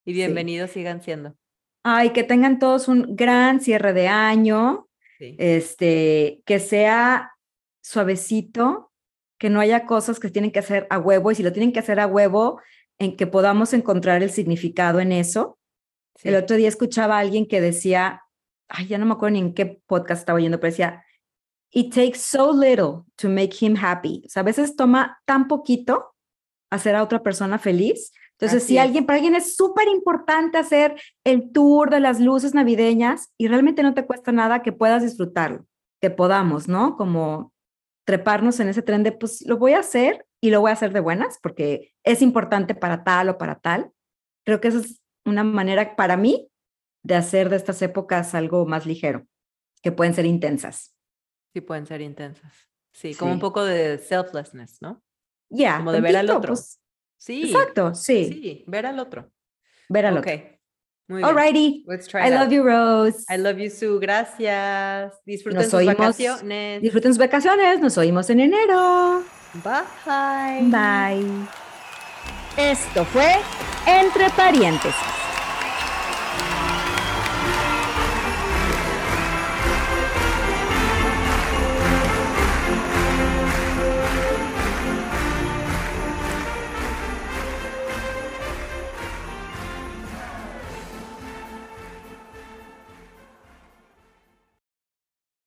[0.07, 0.17] y Sí.
[0.19, 1.35] bienvenidos sigan siendo.
[1.83, 4.87] Ay, que tengan todos un gran cierre de año,
[5.19, 5.35] Sí.
[5.37, 7.33] este, que sea
[7.81, 8.91] suavecito,
[9.37, 11.79] que no haya cosas que tienen que hacer a huevo y si lo tienen que
[11.79, 12.61] hacer a huevo,
[12.99, 15.59] en que podamos encontrar el significado en eso.
[16.15, 16.29] sí.
[16.29, 18.23] El otro día escuchaba a alguien que decía,
[18.69, 21.05] ay, ya no me acuerdo ni en qué podcast estaba oyendo, pero decía,
[21.69, 24.23] it takes so little to make him happy.
[24.25, 26.15] O sea, a veces toma tan poquito
[26.71, 28.11] hacer a otra persona feliz.
[28.39, 32.53] Entonces, Así si alguien, para alguien es súper importante hacer el tour de las luces
[32.53, 35.65] navideñas y realmente no te cuesta nada que puedas disfrutarlo,
[35.99, 36.97] que podamos, ¿no?
[36.97, 37.51] Como
[38.05, 40.93] treparnos en ese tren de, pues lo voy a hacer y lo voy a hacer
[40.93, 43.91] de buenas porque es importante para tal o para tal.
[44.45, 46.49] Creo que esa es una manera para mí
[47.03, 49.25] de hacer de estas épocas algo más ligero,
[49.81, 50.95] que pueden ser intensas.
[51.53, 52.53] Sí pueden ser intensas.
[52.93, 55.01] Sí, como un poco de selflessness, ¿no?
[55.49, 56.53] Ya, Como de ver al otro.
[56.53, 56.79] pues,
[57.17, 57.43] Sí.
[57.51, 59.31] Exacto, sí, Sí, ver al otro.
[59.89, 60.27] ver al ok.
[60.27, 60.57] otro.
[61.09, 61.25] Muy bien.
[61.29, 63.23] Alrighty, Let's try I love you, Rose.
[63.33, 63.97] I love you, Sue.
[63.99, 65.13] Gracias.
[65.25, 65.95] Disfruten Nos sus oímos.
[65.97, 66.81] vacaciones.
[66.81, 69.23] Disfruten sus vacaciones, nos oímos en enero.
[69.63, 70.63] Bye.
[70.69, 71.47] Bye.
[72.57, 73.35] Esto fue
[73.85, 74.93] Entre Parientes.